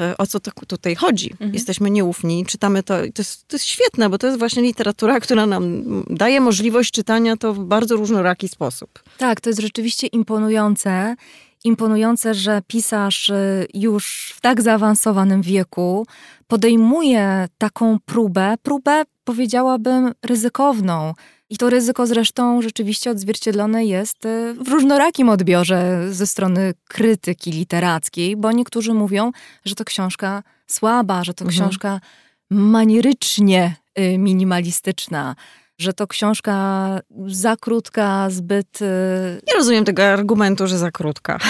[0.00, 1.30] e, o co to tutaj chodzi.
[1.32, 1.54] Mhm.
[1.54, 2.94] Jesteśmy nieufni, czytamy to.
[2.94, 7.36] To jest, to jest świetne, bo to jest właśnie literatura, która nam daje możliwość czytania
[7.36, 9.02] to w bardzo różnoraki sposób.
[9.18, 11.16] Tak, to jest rzeczywiście imponujące.
[11.64, 16.06] Imponujące, że pisarz e, już w tak zaawansowanym wieku
[16.46, 21.14] podejmuje taką próbę, próbę powiedziałabym ryzykowną,
[21.50, 28.36] i to ryzyko zresztą rzeczywiście odzwierciedlone jest e, w różnorakim odbiorze ze strony krytyki literackiej,
[28.36, 29.32] bo niektórzy mówią,
[29.64, 31.60] że to książka słaba, że to mhm.
[31.60, 32.00] książka
[32.50, 35.36] manierycznie y, minimalistyczna,
[35.78, 38.82] że to książka za krótka, zbyt.
[38.82, 38.84] Y,
[39.46, 41.38] Nie rozumiem tego argumentu, że za krótka.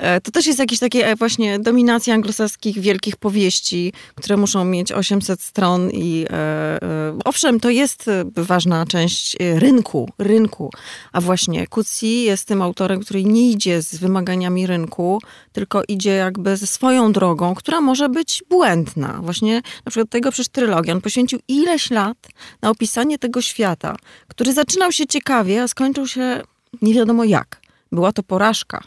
[0.00, 4.92] E, to też jest jakiś taki e, właśnie dominacja anglosaskich wielkich powieści, które muszą mieć
[4.92, 6.78] 800 stron i e,
[7.24, 10.70] owszem, to jest ważna część rynku, rynku,
[11.12, 15.20] a właśnie Kucji jest tym autorem, który nie idzie z wymaganiami rynku,
[15.52, 19.20] tylko idzie jakby ze swoją drogą, która może być błędna.
[19.22, 20.92] Właśnie na przykład tego przez trylogię.
[20.92, 22.28] On poświęcił ileś lat
[22.62, 23.96] na opisanie tego świata,
[24.28, 26.42] który zaczynał się ciekawie, a skończył się
[26.82, 27.60] nie wiadomo jak.
[27.92, 28.82] Była to porażka.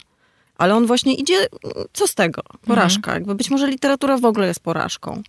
[0.58, 1.46] Ale on właśnie idzie,
[1.92, 2.42] co z tego?
[2.66, 3.10] Porażka.
[3.10, 3.14] Mhm.
[3.14, 5.22] Jakby być może literatura w ogóle jest porażką.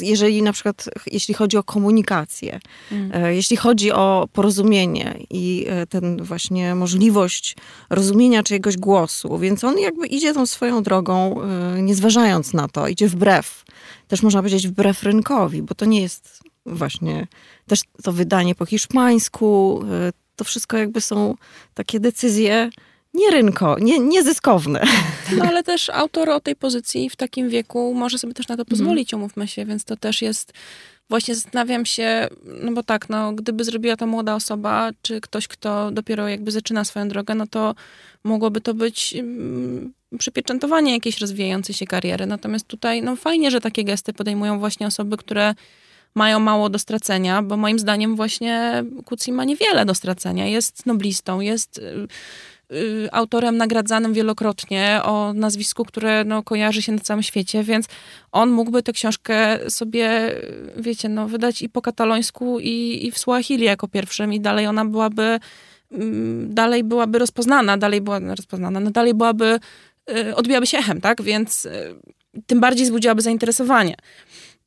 [0.00, 2.60] Jeżeli na przykład, jeśli chodzi o komunikację,
[2.92, 3.34] mhm.
[3.34, 7.56] Jeśli chodzi o porozumienie i e, ten właśnie możliwość
[7.90, 12.88] rozumienia czyjegoś głosu, więc on jakby idzie tą swoją drogą, e, nie zważając na to,
[12.88, 13.64] idzie wbrew.
[14.08, 17.26] Też można powiedzieć wbrew rynkowi, bo to nie jest właśnie
[17.66, 19.82] też to wydanie po hiszpańsku,
[20.36, 21.34] to wszystko jakby są
[21.74, 22.70] takie decyzje,
[23.14, 24.84] nie rynko, nie, niezyskowne.
[25.36, 28.62] No ale też autor o tej pozycji w takim wieku może sobie też na to
[28.62, 28.68] mhm.
[28.78, 30.52] pozwolić, umówmy się, więc to też jest
[31.10, 32.28] właśnie zastanawiam się,
[32.62, 36.84] no bo tak, no gdyby zrobiła to młoda osoba, czy ktoś, kto dopiero jakby zaczyna
[36.84, 37.74] swoją drogę, no to
[38.24, 42.26] mogłoby to być mm, przypieczętowanie jakiejś rozwijającej się kariery.
[42.26, 45.54] Natomiast tutaj, no fajnie, że takie gesty podejmują właśnie osoby, które
[46.14, 50.46] mają mało do stracenia, bo moim zdaniem właśnie Kucji ma niewiele do stracenia.
[50.46, 52.08] Jest noblistą, jest Y,
[53.12, 57.86] autorem nagradzanym wielokrotnie, o nazwisku, które no, kojarzy się na całym świecie, więc
[58.32, 60.34] on mógłby tę książkę sobie,
[60.76, 64.84] wiecie, no, wydać i po katalońsku, i, i w Swahili jako pierwszym, i dalej ona
[64.84, 65.38] byłaby,
[65.92, 69.58] mm, dalej byłaby rozpoznana, dalej była rozpoznana, no dalej byłaby,
[70.10, 71.22] y, odbiłaby się echem, tak?
[71.22, 71.94] Więc y,
[72.46, 73.94] tym bardziej wzbudziłaby zainteresowanie.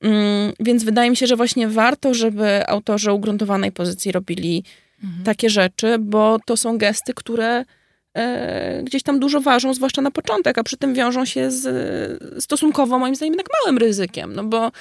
[0.02, 4.64] Mm, więc wydaje mi się, że właśnie warto, żeby autorzy ugruntowanej pozycji robili
[5.04, 5.24] mhm.
[5.24, 7.66] takie rzeczy, bo to są gesty, które
[8.84, 13.16] gdzieś tam dużo ważą, zwłaszcza na początek, a przy tym wiążą się z stosunkowo, moim
[13.16, 14.72] zdaniem, jednak małym ryzykiem, no bo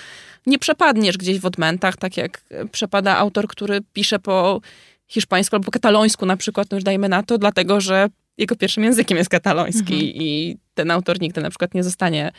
[0.47, 2.41] nie przepadniesz gdzieś w odmętach, tak jak
[2.73, 4.61] przepada autor, który pisze po
[5.09, 8.09] hiszpańsku albo katalońsku na przykład, no już dajmy na to, dlatego, że
[8.39, 10.13] jego pierwszym językiem jest kataloński mhm.
[10.15, 12.33] i ten autor nigdy na przykład nie zostanie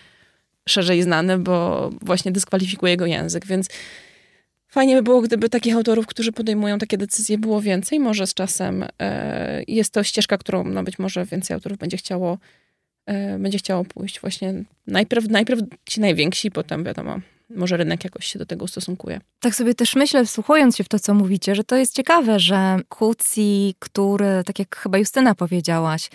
[0.70, 3.70] szerzej znany, bo właśnie dyskwalifikuje jego język, więc
[4.78, 8.00] fajnie by było, gdyby takich autorów, którzy podejmują takie decyzje było więcej.
[8.00, 12.38] Może z czasem e, jest to ścieżka, którą no być może więcej autorów będzie chciało
[13.06, 14.54] e, będzie chciało pójść właśnie
[14.88, 17.20] najpierw, najpierw ci najwięksi, potem wiadomo,
[17.50, 19.20] może rynek jakoś się do tego ustosunkuje.
[19.40, 22.80] Tak sobie też myślę, wsłuchując się w to, co mówicie, że to jest ciekawe, że
[22.90, 26.10] Kucji, który, tak jak chyba Justyna powiedziałaś,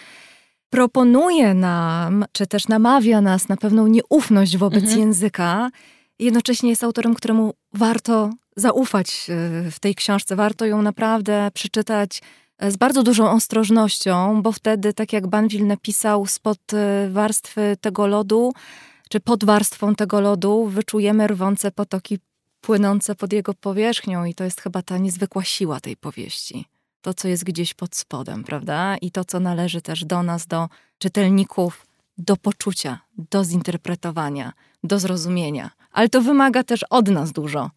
[0.70, 5.00] proponuje nam, czy też namawia nas na pewną nieufność wobec mhm.
[5.00, 5.70] języka,
[6.18, 12.20] jednocześnie jest autorem, któremu warto zaufać e, w tej książce, warto ją naprawdę przeczytać
[12.59, 18.07] e, z bardzo dużą ostrożnością, bo wtedy, tak jak Banville napisał, spod e, warstwy tego
[18.07, 18.53] lodu
[19.12, 22.18] czy pod warstwą tego lodu wyczujemy rwące potoki
[22.61, 26.64] płynące pod jego powierzchnią, i to jest chyba ta niezwykła siła tej powieści.
[27.00, 28.96] To, co jest gdzieś pod spodem, prawda?
[28.96, 31.86] I to, co należy też do nas, do czytelników,
[32.18, 34.53] do poczucia, do zinterpretowania,
[34.84, 35.70] do zrozumienia.
[35.92, 37.70] Ale to wymaga też od nas dużo.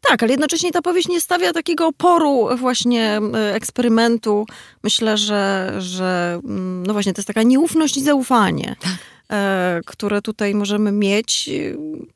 [0.00, 3.20] Tak, ale jednocześnie ta powieść nie stawia takiego oporu właśnie
[3.52, 4.46] eksperymentu.
[4.82, 6.40] Myślę, że, że
[6.86, 8.76] no właśnie to jest taka nieufność i zaufanie.
[8.80, 9.13] Tak.
[9.32, 11.50] E, które tutaj możemy mieć.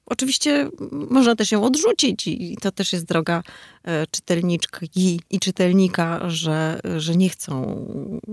[0.07, 3.43] Oczywiście można też ją odrzucić i to też jest droga
[3.85, 7.87] e, czytelniczki i czytelnika, że, że nie chcą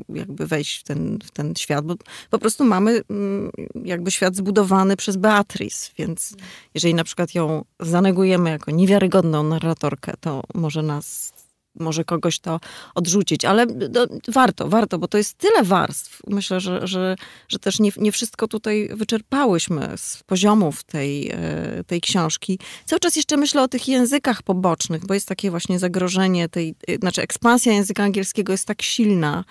[0.09, 1.95] jakby wejść w ten, w ten świat, bo
[2.29, 3.51] po prostu mamy mm,
[3.85, 6.35] jakby świat zbudowany przez Beatrice, więc
[6.73, 11.34] jeżeli na przykład ją zanegujemy jako niewiarygodną narratorkę, to może nas
[11.79, 12.59] może kogoś to
[12.95, 16.21] odrzucić, ale do, warto, warto, bo to jest tyle warstw.
[16.27, 17.15] Myślę, że, że,
[17.47, 22.59] że też nie, nie wszystko tutaj wyczerpałyśmy z poziomów tej, e, tej książki.
[22.85, 26.95] Cały czas jeszcze myślę o tych językach pobocznych, bo jest takie właśnie zagrożenie tej, e,
[26.95, 29.43] znaczy ekspansja języka angielskiego jest tak silna,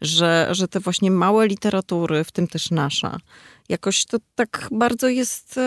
[0.00, 3.18] że, że te właśnie małe literatury, w tym też nasza,
[3.68, 5.60] jakoś to tak bardzo jest,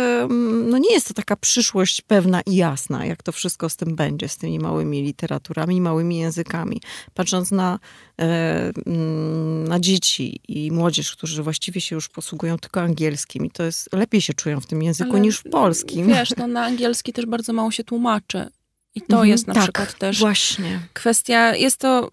[0.66, 4.30] no nie jest to taka przyszłość pewna i jasna, jak to wszystko z tym będzie,
[4.30, 6.82] z tymi małymi literaturami, małymi językami.
[7.14, 7.80] Patrząc na,
[8.22, 13.64] e, mm, na dzieci i młodzież, którzy właściwie się już posługują tylko angielskim i to
[13.64, 16.08] jest, lepiej się czują w tym języku Ale, niż w polskim.
[16.08, 18.50] Wiesz, no na angielski też bardzo mało się tłumaczy.
[18.96, 20.80] I to mhm, jest na tak, przykład też właśnie.
[20.94, 22.10] kwestia, jest to,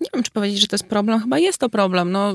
[0.00, 2.12] nie wiem czy powiedzieć, że to jest problem, chyba jest to problem.
[2.12, 2.34] No,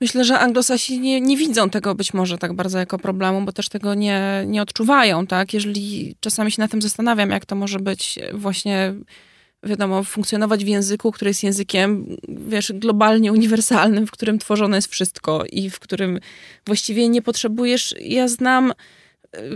[0.00, 3.68] Myślę, że anglosasi nie, nie widzą tego być może tak bardzo jako problemu, bo też
[3.68, 5.54] tego nie, nie odczuwają, tak?
[5.54, 8.94] Jeżeli czasami się na tym zastanawiam, jak to może być właśnie,
[9.62, 15.44] wiadomo, funkcjonować w języku, który jest językiem, wiesz, globalnie uniwersalnym, w którym tworzone jest wszystko
[15.52, 16.18] i w którym
[16.66, 18.72] właściwie nie potrzebujesz, ja znam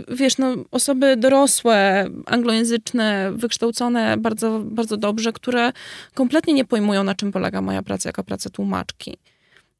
[0.07, 5.71] wiesz, no, osoby dorosłe, anglojęzyczne, wykształcone bardzo, bardzo dobrze, które
[6.13, 9.17] kompletnie nie pojmują, na czym polega moja praca jako praca tłumaczki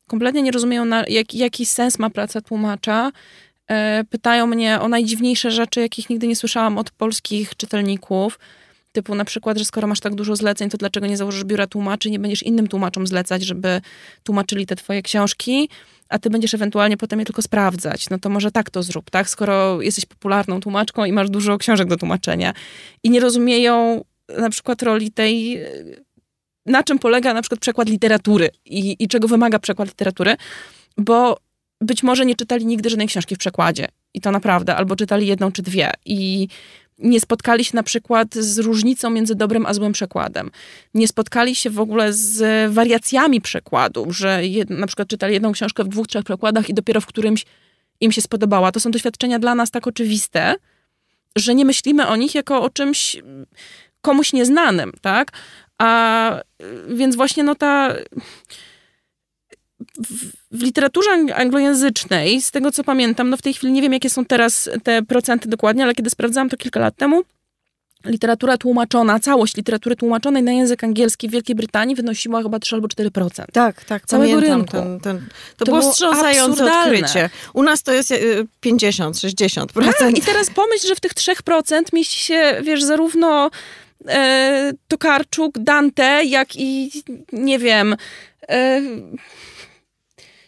[0.08, 3.12] kompletnie nie rozumieją, na, jak, jaki sens ma praca tłumacza.
[3.72, 8.40] E, pytają mnie o najdziwniejsze rzeczy, jakich nigdy nie słyszałam od polskich czytelników.
[8.92, 12.12] Typu na przykład, że skoro masz tak dużo zleceń, to dlaczego nie założysz biura tłumaczy,
[12.12, 13.82] nie będziesz innym tłumaczom zlecać, żeby
[14.24, 15.70] tłumaczyli te twoje książki,
[16.10, 18.10] a ty będziesz ewentualnie potem je tylko sprawdzać.
[18.10, 19.30] No to może tak to zrób, tak?
[19.30, 22.54] Skoro jesteś popularną tłumaczką i masz dużo książek do tłumaczenia
[23.04, 24.04] i nie rozumieją
[24.38, 25.60] na przykład roli tej
[26.66, 30.36] na czym polega na przykład przekład literatury i, i czego wymaga przekład literatury,
[30.98, 31.38] bo
[31.82, 33.88] być może nie czytali nigdy żadnej książki w przekładzie.
[34.14, 35.92] I to naprawdę, albo czytali jedną czy dwie.
[36.06, 36.48] I
[36.98, 40.52] nie spotkali się na przykład z różnicą między dobrym a złym przekładem.
[40.94, 45.84] Nie spotkali się w ogóle z wariacjami przekładu, że jed, na przykład czytali jedną książkę
[45.84, 47.46] w dwóch, trzech przekładach i dopiero w którymś
[48.00, 48.72] im się spodobała.
[48.72, 50.56] To są doświadczenia dla nas tak oczywiste,
[51.36, 53.18] że nie myślimy o nich jako o czymś
[54.02, 55.32] komuś nieznanym, tak?
[55.78, 56.42] A
[56.88, 57.96] więc właśnie no ta
[60.52, 64.26] w, literaturze anglojęzycznej, z tego co pamiętam, no w tej chwili nie wiem, jakie są
[64.26, 67.24] teraz te procenty dokładnie, ale kiedy sprawdzałam to kilka lat temu,
[68.06, 72.88] literatura tłumaczona, całość literatury tłumaczonej na język angielski w Wielkiej Brytanii wynosiła chyba 3 albo
[72.88, 73.46] 4%.
[73.54, 74.72] Tak, tak, całego rynku.
[74.72, 77.30] Ten, ten, to, to było wstrząsające odkrycie.
[77.54, 78.14] U nas to jest
[78.60, 79.66] 50, y, 60%.
[80.00, 83.50] Tak, I teraz pomyśl, że w tych 3% mieści się, wiesz, zarówno
[84.08, 86.92] e, Tokarczuk, Dante, jak i
[87.32, 87.96] nie wiem.
[88.50, 88.82] E,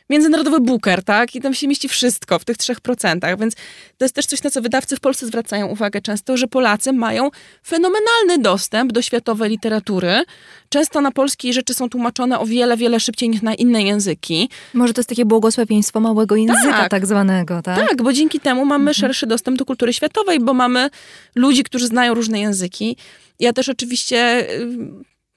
[0.09, 1.35] międzynarodowy booker, tak?
[1.35, 3.55] I tam się mieści wszystko w tych trzech procentach, więc
[3.97, 7.29] to jest też coś, na co wydawcy w Polsce zwracają uwagę często, że Polacy mają
[7.67, 10.23] fenomenalny dostęp do światowej literatury.
[10.69, 14.49] Często na polskie rzeczy są tłumaczone o wiele, wiele szybciej niż na inne języki.
[14.73, 17.89] Może to jest takie błogosławieństwo małego języka tak, tak zwanego, tak?
[17.89, 18.93] Tak, bo dzięki temu mamy mhm.
[18.93, 20.89] szerszy dostęp do kultury światowej, bo mamy
[21.35, 22.97] ludzi, którzy znają różne języki.
[23.39, 24.47] Ja też oczywiście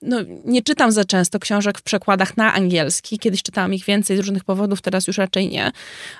[0.02, 3.18] no, nie czytam za często książek w przekładach na angielski.
[3.18, 5.70] Kiedyś czytałam ich więcej z różnych powodów, teraz już raczej nie.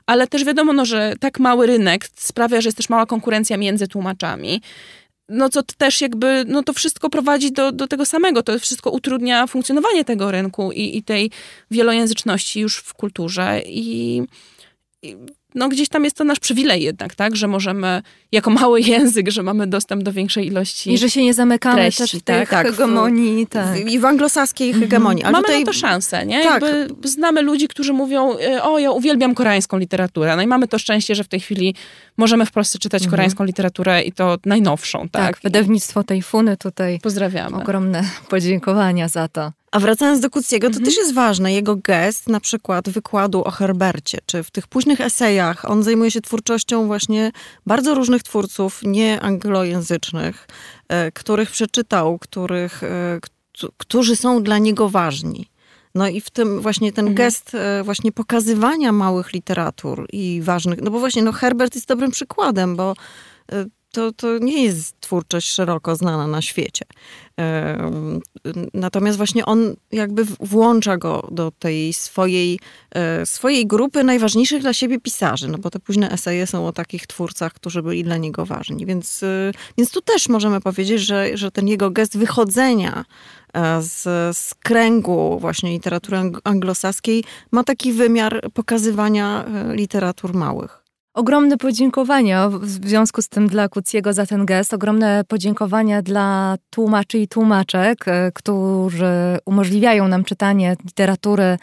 [0.06, 3.88] Ale też wiadomo, no, że tak mały rynek sprawia, że jest też mała konkurencja między
[3.88, 4.62] tłumaczami.
[5.28, 8.42] No co też jakby, no to wszystko prowadzi do, do tego samego.
[8.42, 11.30] To wszystko utrudnia funkcjonowanie tego rynku i, i tej
[11.70, 13.60] wielojęzyczności już w kulturze.
[13.66, 14.22] I,
[15.02, 15.16] i
[15.54, 19.42] no gdzieś tam jest to nasz przywilej jednak, tak, że możemy, jako mały język, że
[19.42, 22.66] mamy dostęp do większej ilości I że się nie zamykamy treści, też w tak, tak,
[22.66, 23.46] hegemonii.
[23.46, 23.90] Tak.
[23.90, 24.84] I w anglosaskiej mhm.
[24.84, 25.24] hegemonii.
[25.24, 25.60] Ale mamy tutaj...
[25.60, 26.42] na to szansę, nie?
[26.42, 26.62] Tak.
[26.62, 30.36] Jakby znamy ludzi, którzy mówią, e, o ja uwielbiam koreańską literaturę.
[30.36, 31.74] No i mamy to szczęście, że w tej chwili
[32.16, 33.10] możemy w Polsce czytać mhm.
[33.10, 35.26] koreańską literaturę i to najnowszą, tak?
[35.26, 37.00] Tak, wydawnictwo Tajfuny tutaj.
[37.02, 37.56] Pozdrawiamy.
[37.56, 39.57] Ogromne podziękowania za to.
[39.72, 40.84] A wracając do Kuciego, to mhm.
[40.84, 45.70] też jest ważne, jego gest, na przykład wykładu o Herbercie, czy w tych późnych esejach,
[45.70, 47.32] on zajmuje się twórczością właśnie
[47.66, 50.48] bardzo różnych twórców, nie anglojęzycznych,
[50.88, 53.20] e, których przeczytał, których, e,
[53.76, 55.50] którzy są dla niego ważni.
[55.94, 57.16] No i w tym właśnie ten mhm.
[57.16, 62.10] gest e, właśnie pokazywania małych literatur i ważnych, no bo właśnie no Herbert jest dobrym
[62.10, 62.94] przykładem, bo
[63.98, 66.84] to, to nie jest twórczość szeroko znana na świecie.
[68.74, 72.60] Natomiast właśnie on jakby włącza go do tej swojej,
[72.94, 77.06] e, swojej grupy najważniejszych dla siebie pisarzy, no bo te późne eseje są o takich
[77.06, 78.86] twórcach, którzy byli dla niego ważni.
[78.86, 83.04] Więc, e, więc tu też możemy powiedzieć, że, że ten jego gest wychodzenia
[83.54, 84.02] e, z,
[84.36, 90.87] z kręgu właśnie literatury anglosaskiej ma taki wymiar pokazywania literatur małych.
[91.18, 94.74] Ogromne podziękowania w związku z tym dla Kuciego za ten gest.
[94.74, 101.58] Ogromne podziękowania dla tłumaczy i tłumaczek, e, którzy umożliwiają nam czytanie literatury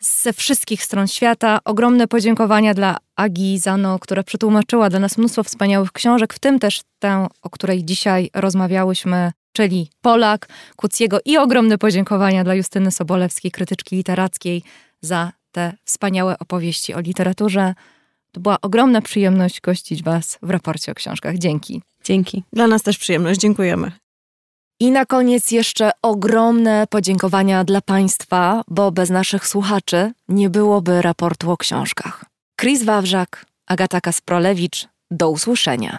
[0.00, 1.58] ze wszystkich stron świata.
[1.64, 6.80] Ogromne podziękowania dla Agi Zano, która przetłumaczyła dla nas mnóstwo wspaniałych książek, w tym też
[6.98, 13.96] tę, o której dzisiaj rozmawiałyśmy, czyli Polak, Kuciego i ogromne podziękowania dla Justyny Sobolewskiej, krytyczki
[13.96, 14.62] literackiej,
[15.00, 17.74] za te wspaniałe opowieści o literaturze.
[18.32, 21.38] To była ogromna przyjemność gościć Was w raporcie o książkach.
[21.38, 21.82] Dzięki.
[22.04, 22.44] Dzięki.
[22.52, 23.40] Dla nas też przyjemność.
[23.40, 23.92] Dziękujemy.
[24.80, 31.50] I na koniec jeszcze ogromne podziękowania dla Państwa, bo bez naszych słuchaczy nie byłoby raportu
[31.50, 32.24] o książkach.
[32.60, 35.98] Chris Wawrzak, Agata Kasprolewicz, do usłyszenia.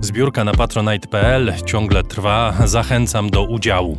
[0.00, 3.96] Zbiórka na patronite.pl ciągle trwa, zachęcam do udziału.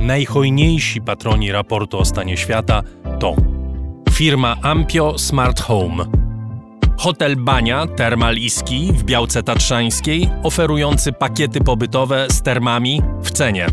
[0.00, 2.82] Najhojniejsi patroni raportu o stanie świata
[3.20, 3.36] to
[4.12, 6.04] firma Ampio Smart Home,
[6.96, 8.36] Hotel Bania Termal
[8.92, 13.66] w Białce Tatrzańskiej, oferujący pakiety pobytowe z termami w cenie.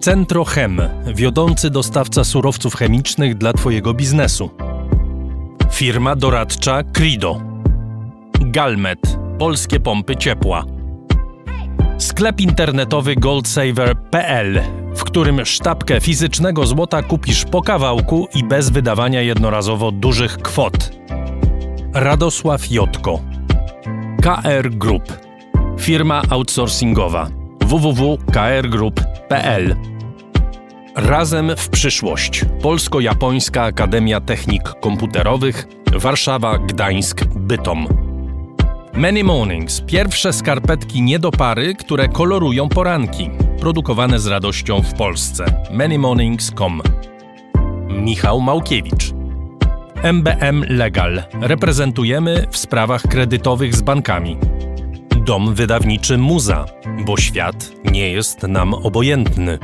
[0.00, 0.80] Centro Chem,
[1.14, 4.50] wiodący dostawca surowców chemicznych dla Twojego biznesu.
[5.70, 7.40] Firma doradcza Crido.
[8.40, 10.64] Galmet, polskie pompy ciepła.
[11.98, 14.60] Sklep internetowy goldsaver.pl,
[14.96, 20.90] w którym sztabkę fizycznego złota kupisz po kawałku i bez wydawania jednorazowo dużych kwot.
[21.92, 23.20] Radosław Jotko.
[24.22, 25.12] KR Group.
[25.80, 27.28] Firma outsourcingowa.
[27.60, 29.76] www.krgroup.pl
[30.96, 32.44] Razem w przyszłość.
[32.62, 38.05] Polsko-Japońska Akademia Technik Komputerowych Warszawa, Gdańsk, Bytom.
[38.96, 39.80] Many Mornings.
[39.80, 43.30] Pierwsze skarpetki nie do pary, które kolorują poranki.
[43.60, 45.44] Produkowane z radością w Polsce.
[45.70, 46.82] manymornings.com
[47.88, 49.12] Michał Małkiewicz.
[50.02, 51.22] MBM Legal.
[51.40, 54.36] Reprezentujemy w sprawach kredytowych z bankami.
[55.26, 56.64] Dom wydawniczy Muza,
[57.06, 59.58] bo świat nie jest nam obojętny.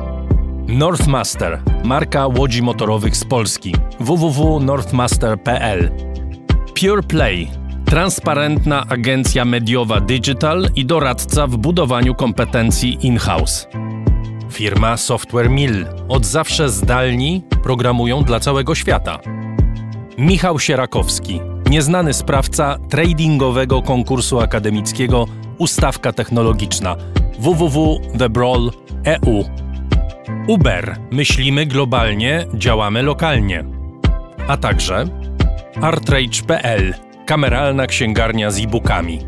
[0.66, 3.74] Northmaster, marka łodzi motorowych z Polski.
[4.00, 5.90] www.northmaster.pl
[6.80, 7.61] Pure Play
[7.92, 13.68] transparentna agencja mediowa Digital i doradca w budowaniu kompetencji in-house.
[14.50, 15.86] Firma Software Mill.
[16.08, 19.18] Od zawsze zdalni programują dla całego świata.
[20.18, 21.40] Michał Sierakowski,
[21.70, 25.26] nieznany sprawca tradingowego konkursu akademickiego
[25.58, 26.96] Ustawka Technologiczna
[27.38, 29.44] www.thebrawl.eu.
[30.46, 30.96] Uber.
[31.10, 33.64] Myślimy globalnie, działamy lokalnie.
[34.48, 35.04] A także
[35.82, 37.11] artrage.pl.
[37.26, 39.18] Kameralna księgarnia z e-bookami.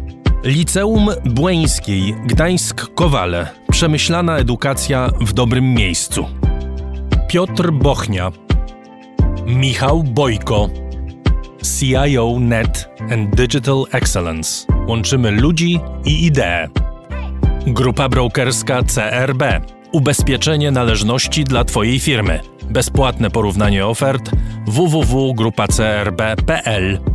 [0.45, 3.47] Liceum Błeńskiej Gdańsk-Kowale.
[3.71, 6.27] Przemyślana edukacja w dobrym miejscu.
[7.29, 8.33] Piotr Bochnia.
[9.47, 10.69] Michał Bojko.
[11.79, 14.67] CIO Net and Digital Excellence.
[14.89, 16.69] Łączymy ludzi i idee.
[17.67, 19.43] Grupa brokerska CRB.
[19.93, 22.41] Ubezpieczenie należności dla Twojej firmy.
[22.71, 24.31] Bezpłatne porównanie ofert
[24.67, 27.15] www.grupacrb.pl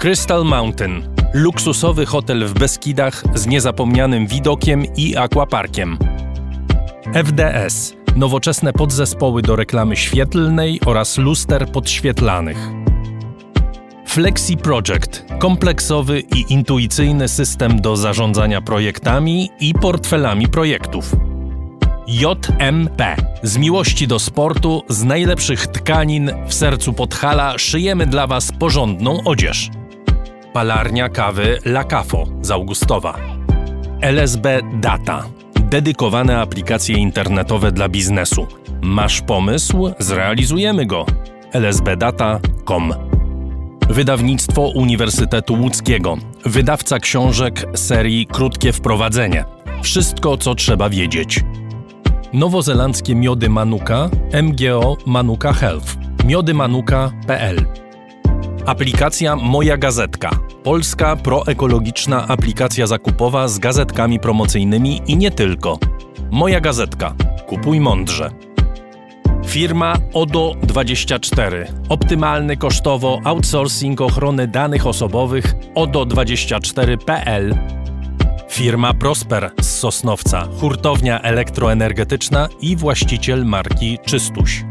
[0.00, 1.02] Crystal Mountain.
[1.34, 5.98] Luksusowy hotel w Beskidach z niezapomnianym widokiem i aquaparkiem.
[7.14, 7.94] FDS.
[8.16, 12.70] Nowoczesne podzespoły do reklamy świetlnej oraz luster podświetlanych.
[14.06, 21.16] Flexi Project kompleksowy i intuicyjny system do zarządzania projektami i portfelami projektów.
[22.06, 29.24] JMP z miłości do sportu, z najlepszych tkanin w sercu Podhala szyjemy dla Was porządną
[29.24, 29.70] odzież.
[30.52, 33.14] Palarnia kawy La Cafo z Augustowa.
[34.02, 34.46] LSB
[34.80, 35.24] Data
[35.70, 38.46] dedykowane aplikacje internetowe dla biznesu.
[38.82, 39.90] Masz pomysł?
[39.98, 41.06] Zrealizujemy go.
[41.54, 42.94] lsbdata.com
[43.90, 46.16] Wydawnictwo Uniwersytetu Łódzkiego.
[46.44, 49.44] Wydawca książek serii Krótkie Wprowadzenie.
[49.82, 51.44] Wszystko, co trzeba wiedzieć.
[52.32, 54.10] Nowozelandzkie miody Manuka,
[54.42, 55.96] MGO Manuka Health.
[56.24, 57.66] miodymanuka.pl
[58.66, 60.30] Aplikacja Moja Gazetka.
[60.62, 65.78] Polska proekologiczna aplikacja zakupowa z gazetkami promocyjnymi i nie tylko.
[66.30, 67.14] Moja Gazetka.
[67.46, 68.30] Kupuj mądrze.
[69.46, 71.64] Firma ODO24.
[71.88, 77.54] Optymalny kosztowo outsourcing ochrony danych osobowych ODO24.pl.
[78.48, 84.64] Firma Prosper z Sosnowca, hurtownia elektroenergetyczna i właściciel marki Czystuś.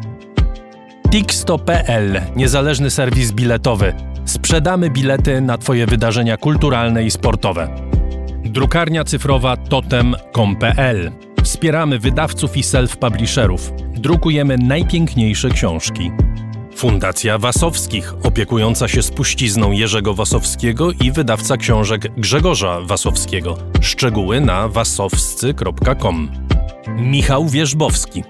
[1.12, 3.94] Tixto.pl, niezależny serwis biletowy.
[4.26, 7.76] Sprzedamy bilety na Twoje wydarzenia kulturalne i sportowe.
[8.46, 11.12] Drukarnia cyfrowa totem.com.pl.
[11.44, 13.60] Wspieramy wydawców i self-publisherów.
[13.94, 16.12] Drukujemy najpiękniejsze książki.
[16.76, 23.58] Fundacja Wasowskich, opiekująca się spuścizną Jerzego Wasowskiego i wydawca książek Grzegorza Wasowskiego.
[23.82, 26.32] Szczegóły na wasowscy.com.
[26.88, 28.24] Michał Wierzbowski.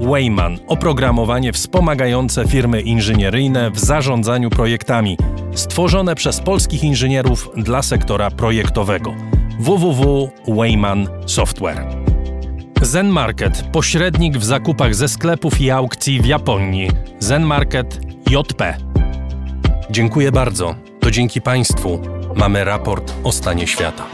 [0.00, 5.16] Wayman oprogramowanie wspomagające firmy inżynieryjne w zarządzaniu projektami,
[5.54, 9.14] stworzone przez polskich inżynierów dla sektora projektowego.
[9.58, 11.86] www.wayman Software.
[12.82, 16.90] Zen Market pośrednik w zakupach ze sklepów i aukcji w Japonii.
[17.18, 18.76] Zen Market JP.
[19.90, 20.74] Dziękuję bardzo.
[21.00, 22.00] To dzięki Państwu
[22.36, 24.04] mamy raport o stanie świata.